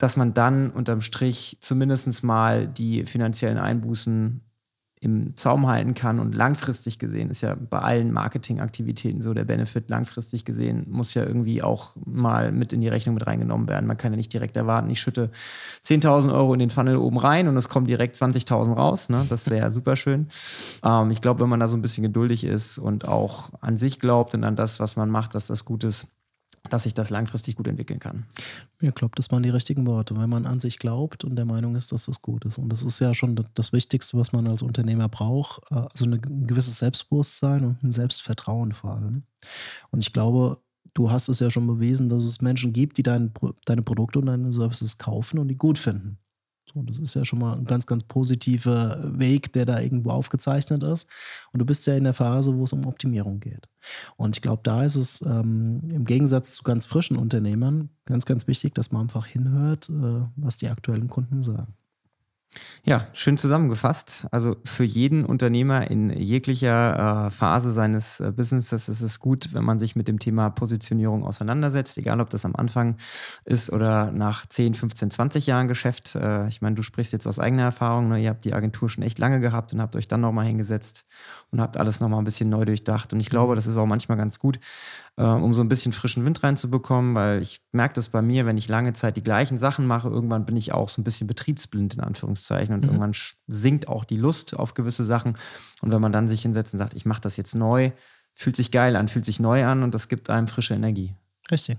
dass 0.00 0.16
man 0.16 0.32
dann 0.32 0.70
unterm 0.70 1.02
Strich 1.02 1.58
zumindest 1.60 2.24
mal 2.24 2.66
die 2.66 3.04
finanziellen 3.04 3.58
Einbußen 3.58 4.40
im 5.02 5.34
Zaum 5.36 5.66
halten 5.66 5.94
kann 5.94 6.18
und 6.18 6.34
langfristig 6.34 6.98
gesehen 6.98 7.30
ist 7.30 7.40
ja 7.42 7.54
bei 7.54 7.78
allen 7.78 8.12
Marketingaktivitäten 8.12 9.22
so 9.22 9.32
der 9.32 9.44
Benefit 9.44 9.88
langfristig 9.88 10.44
gesehen 10.44 10.86
muss 10.90 11.14
ja 11.14 11.24
irgendwie 11.24 11.62
auch 11.62 11.96
mal 12.04 12.52
mit 12.52 12.74
in 12.74 12.80
die 12.80 12.88
Rechnung 12.88 13.14
mit 13.14 13.26
reingenommen 13.26 13.66
werden. 13.66 13.86
Man 13.86 13.96
kann 13.96 14.12
ja 14.12 14.16
nicht 14.16 14.32
direkt 14.32 14.58
erwarten, 14.58 14.90
ich 14.90 15.00
schütte 15.00 15.30
10.000 15.86 16.32
Euro 16.34 16.52
in 16.52 16.60
den 16.60 16.68
Funnel 16.68 16.96
oben 16.96 17.16
rein 17.16 17.48
und 17.48 17.56
es 17.56 17.70
kommt 17.70 17.88
direkt 17.88 18.16
20.000 18.16 18.74
raus. 18.74 19.08
Ne? 19.08 19.24
Das 19.30 19.46
wäre 19.46 19.60
ja 19.60 19.70
super 19.70 19.96
schön. 19.96 20.28
Ähm, 20.84 21.10
ich 21.10 21.22
glaube, 21.22 21.40
wenn 21.40 21.48
man 21.48 21.60
da 21.60 21.68
so 21.68 21.78
ein 21.78 21.82
bisschen 21.82 22.02
geduldig 22.02 22.44
ist 22.44 22.78
und 22.78 23.08
auch 23.08 23.50
an 23.62 23.78
sich 23.78 24.00
glaubt 24.00 24.34
und 24.34 24.44
an 24.44 24.56
das, 24.56 24.80
was 24.80 24.96
man 24.96 25.08
macht, 25.08 25.34
dass 25.34 25.46
das 25.46 25.64
gut 25.64 25.84
ist, 25.84 26.08
dass 26.68 26.82
sich 26.82 26.94
das 26.94 27.10
langfristig 27.10 27.56
gut 27.56 27.68
entwickeln 27.68 28.00
kann. 28.00 28.26
Ich 28.80 28.94
glaube, 28.94 29.14
das 29.16 29.30
waren 29.30 29.42
die 29.42 29.50
richtigen 29.50 29.86
Worte. 29.86 30.16
Wenn 30.16 30.28
man 30.28 30.46
an 30.46 30.60
sich 30.60 30.78
glaubt 30.78 31.24
und 31.24 31.36
der 31.36 31.46
Meinung 31.46 31.74
ist, 31.74 31.92
dass 31.92 32.06
das 32.06 32.20
gut 32.20 32.44
ist. 32.44 32.58
Und 32.58 32.68
das 32.68 32.82
ist 32.82 33.00
ja 33.00 33.14
schon 33.14 33.42
das 33.54 33.72
Wichtigste, 33.72 34.18
was 34.18 34.32
man 34.32 34.46
als 34.46 34.62
Unternehmer 34.62 35.08
braucht. 35.08 35.62
Äh, 35.70 35.76
also 35.76 36.04
ein 36.06 36.46
gewisses 36.46 36.78
Selbstbewusstsein 36.78 37.64
und 37.64 37.82
ein 37.82 37.92
Selbstvertrauen 37.92 38.72
vor 38.72 38.94
allem. 38.94 39.22
Und 39.90 40.00
ich 40.00 40.12
glaube, 40.12 40.58
du 40.94 41.10
hast 41.10 41.28
es 41.28 41.40
ja 41.40 41.50
schon 41.50 41.66
bewiesen, 41.66 42.08
dass 42.08 42.24
es 42.24 42.42
Menschen 42.42 42.72
gibt, 42.72 42.98
die 42.98 43.02
dein, 43.02 43.32
deine 43.64 43.82
Produkte 43.82 44.18
und 44.18 44.26
deine 44.26 44.52
Services 44.52 44.98
kaufen 44.98 45.38
und 45.38 45.48
die 45.48 45.56
gut 45.56 45.78
finden. 45.78 46.18
So, 46.72 46.82
das 46.82 46.98
ist 46.98 47.14
ja 47.14 47.24
schon 47.24 47.40
mal 47.40 47.56
ein 47.56 47.64
ganz, 47.64 47.86
ganz 47.86 48.04
positiver 48.04 49.00
Weg, 49.18 49.52
der 49.52 49.64
da 49.64 49.80
irgendwo 49.80 50.10
aufgezeichnet 50.10 50.82
ist. 50.82 51.08
Und 51.52 51.58
du 51.58 51.66
bist 51.66 51.86
ja 51.86 51.94
in 51.94 52.04
der 52.04 52.14
Phase, 52.14 52.56
wo 52.56 52.64
es 52.64 52.72
um 52.72 52.86
Optimierung 52.86 53.40
geht. 53.40 53.68
Und 54.16 54.36
ich 54.36 54.42
glaube, 54.42 54.62
da 54.62 54.84
ist 54.84 54.96
es 54.96 55.22
ähm, 55.22 55.80
im 55.90 56.04
Gegensatz 56.04 56.54
zu 56.54 56.62
ganz 56.62 56.86
frischen 56.86 57.16
Unternehmern 57.16 57.90
ganz, 58.04 58.24
ganz 58.24 58.46
wichtig, 58.46 58.74
dass 58.74 58.92
man 58.92 59.02
einfach 59.02 59.26
hinhört, 59.26 59.88
äh, 59.88 60.26
was 60.36 60.58
die 60.58 60.68
aktuellen 60.68 61.08
Kunden 61.08 61.42
sagen. 61.42 61.74
Ja, 62.82 63.06
schön 63.12 63.36
zusammengefasst. 63.36 64.26
Also 64.32 64.56
für 64.64 64.82
jeden 64.82 65.24
Unternehmer 65.24 65.88
in 65.88 66.10
jeglicher 66.10 67.26
äh, 67.26 67.30
Phase 67.30 67.72
seines 67.72 68.18
äh, 68.18 68.32
Businesses 68.32 68.88
ist 68.88 69.02
es 69.02 69.20
gut, 69.20 69.54
wenn 69.54 69.62
man 69.62 69.78
sich 69.78 69.94
mit 69.94 70.08
dem 70.08 70.18
Thema 70.18 70.50
Positionierung 70.50 71.24
auseinandersetzt, 71.24 71.96
egal 71.98 72.20
ob 72.20 72.30
das 72.30 72.44
am 72.44 72.56
Anfang 72.56 72.96
ist 73.44 73.70
oder 73.70 74.10
nach 74.10 74.46
10, 74.46 74.74
15, 74.74 75.12
20 75.12 75.46
Jahren 75.46 75.68
Geschäft. 75.68 76.16
Äh, 76.16 76.48
ich 76.48 76.60
meine, 76.60 76.74
du 76.74 76.82
sprichst 76.82 77.12
jetzt 77.12 77.26
aus 77.26 77.38
eigener 77.38 77.62
Erfahrung, 77.62 78.08
ne? 78.08 78.20
ihr 78.20 78.30
habt 78.30 78.44
die 78.44 78.54
Agentur 78.54 78.88
schon 78.88 79.04
echt 79.04 79.20
lange 79.20 79.38
gehabt 79.38 79.72
und 79.72 79.80
habt 79.80 79.94
euch 79.94 80.08
dann 80.08 80.22
nochmal 80.22 80.46
hingesetzt 80.46 81.06
und 81.52 81.60
habt 81.60 81.76
alles 81.76 82.00
nochmal 82.00 82.20
ein 82.20 82.24
bisschen 82.24 82.48
neu 82.48 82.64
durchdacht. 82.64 83.12
Und 83.12 83.20
ich 83.20 83.30
glaube, 83.30 83.54
das 83.54 83.68
ist 83.68 83.76
auch 83.76 83.86
manchmal 83.86 84.18
ganz 84.18 84.40
gut, 84.40 84.58
äh, 85.20 85.24
um 85.24 85.52
so 85.52 85.62
ein 85.62 85.68
bisschen 85.68 85.92
frischen 85.92 86.24
Wind 86.24 86.42
reinzubekommen, 86.42 87.14
weil 87.14 87.42
ich 87.42 87.58
merke 87.72 87.94
das 87.94 88.08
bei 88.08 88.22
mir, 88.22 88.46
wenn 88.46 88.56
ich 88.56 88.68
lange 88.68 88.94
Zeit 88.94 89.16
die 89.16 89.22
gleichen 89.22 89.58
Sachen 89.58 89.86
mache, 89.86 90.08
irgendwann 90.08 90.46
bin 90.46 90.56
ich 90.56 90.72
auch 90.72 90.88
so 90.88 91.00
ein 91.00 91.04
bisschen 91.04 91.26
betriebsblind 91.26 91.94
in 91.94 92.00
Anführungszeichen 92.00 92.74
und 92.74 92.80
mhm. 92.80 92.88
irgendwann 92.88 93.14
sinkt 93.46 93.86
auch 93.86 94.04
die 94.04 94.16
Lust 94.16 94.56
auf 94.56 94.72
gewisse 94.72 95.04
Sachen. 95.04 95.36
Und 95.82 95.92
wenn 95.92 96.00
man 96.00 96.12
dann 96.12 96.26
sich 96.26 96.42
hinsetzt 96.42 96.72
und 96.72 96.78
sagt, 96.78 96.94
ich 96.94 97.04
mache 97.04 97.20
das 97.20 97.36
jetzt 97.36 97.54
neu, 97.54 97.90
fühlt 98.34 98.56
sich 98.56 98.70
geil 98.70 98.96
an, 98.96 99.08
fühlt 99.08 99.26
sich 99.26 99.40
neu 99.40 99.66
an 99.66 99.82
und 99.82 99.94
das 99.94 100.08
gibt 100.08 100.30
einem 100.30 100.48
frische 100.48 100.72
Energie. 100.72 101.14
Richtig. 101.50 101.78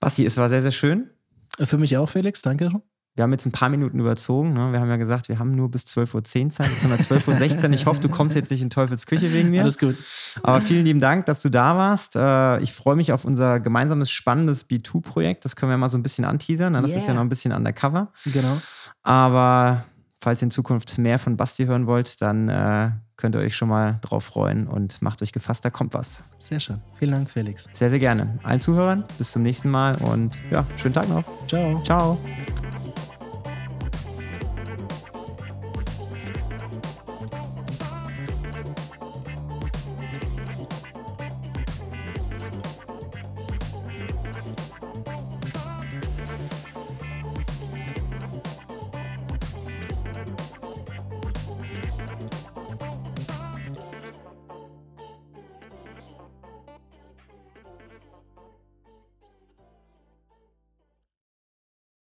Basti, 0.00 0.24
es 0.26 0.36
war 0.38 0.48
sehr, 0.48 0.62
sehr 0.62 0.72
schön. 0.72 1.10
Für 1.58 1.78
mich 1.78 1.96
auch, 1.96 2.08
Felix, 2.08 2.42
danke. 2.42 2.70
Wir 3.16 3.24
haben 3.24 3.32
jetzt 3.32 3.44
ein 3.44 3.52
paar 3.52 3.68
Minuten 3.68 3.98
überzogen. 3.98 4.52
Ne? 4.52 4.72
Wir 4.72 4.80
haben 4.80 4.88
ja 4.88 4.96
gesagt, 4.96 5.28
wir 5.28 5.38
haben 5.38 5.54
nur 5.54 5.70
bis 5.70 5.84
12.10 5.84 6.14
Uhr 6.14 6.50
Zeit. 6.50 6.68
Jetzt 6.68 6.82
haben 6.82 6.90
wir 6.90 6.98
12.16 6.98 7.64
Uhr. 7.64 7.70
Ich 7.72 7.86
hoffe, 7.86 8.00
du 8.00 8.08
kommst 8.08 8.36
jetzt 8.36 8.50
nicht 8.50 8.62
in 8.62 8.70
Teufels 8.70 9.06
Küche 9.06 9.32
wegen 9.32 9.50
mir. 9.50 9.62
Alles 9.62 9.78
gut. 9.78 9.96
Aber 10.42 10.60
vielen 10.60 10.84
lieben 10.84 11.00
Dank, 11.00 11.26
dass 11.26 11.42
du 11.42 11.50
da 11.50 11.76
warst. 11.76 12.16
Äh, 12.16 12.60
ich 12.60 12.72
freue 12.72 12.96
mich 12.96 13.12
auf 13.12 13.24
unser 13.24 13.58
gemeinsames 13.60 14.10
spannendes 14.10 14.68
B2-Projekt. 14.68 15.44
Das 15.44 15.56
können 15.56 15.70
wir 15.70 15.76
mal 15.76 15.88
so 15.88 15.98
ein 15.98 16.02
bisschen 16.02 16.24
anteasern. 16.24 16.72
Ne? 16.72 16.82
Das 16.82 16.92
yeah. 16.92 17.00
ist 17.00 17.08
ja 17.08 17.14
noch 17.14 17.22
ein 17.22 17.28
bisschen 17.28 17.52
undercover. 17.52 18.12
Genau. 18.26 18.60
Aber 19.02 19.84
falls 20.20 20.42
ihr 20.42 20.46
in 20.46 20.50
Zukunft 20.50 20.98
mehr 20.98 21.18
von 21.18 21.36
Basti 21.36 21.66
hören 21.66 21.86
wollt, 21.86 22.20
dann 22.22 22.48
äh, 22.48 22.90
könnt 23.16 23.34
ihr 23.34 23.40
euch 23.40 23.56
schon 23.56 23.68
mal 23.68 23.98
drauf 24.02 24.24
freuen 24.24 24.66
und 24.66 25.02
macht 25.02 25.22
euch 25.22 25.32
gefasst, 25.32 25.64
da 25.64 25.70
kommt 25.70 25.94
was. 25.94 26.22
Sehr 26.38 26.60
schön. 26.60 26.80
Vielen 26.98 27.12
Dank, 27.12 27.30
Felix. 27.30 27.66
Sehr, 27.72 27.90
sehr 27.90 27.98
gerne. 27.98 28.38
Allen 28.42 28.60
Zuhörern, 28.60 29.04
bis 29.18 29.32
zum 29.32 29.42
nächsten 29.42 29.70
Mal 29.70 29.96
und 29.96 30.38
ja, 30.50 30.64
schönen 30.76 30.94
Tag 30.94 31.08
noch. 31.08 31.24
Ciao. 31.46 31.82
Ciao. 31.82 32.18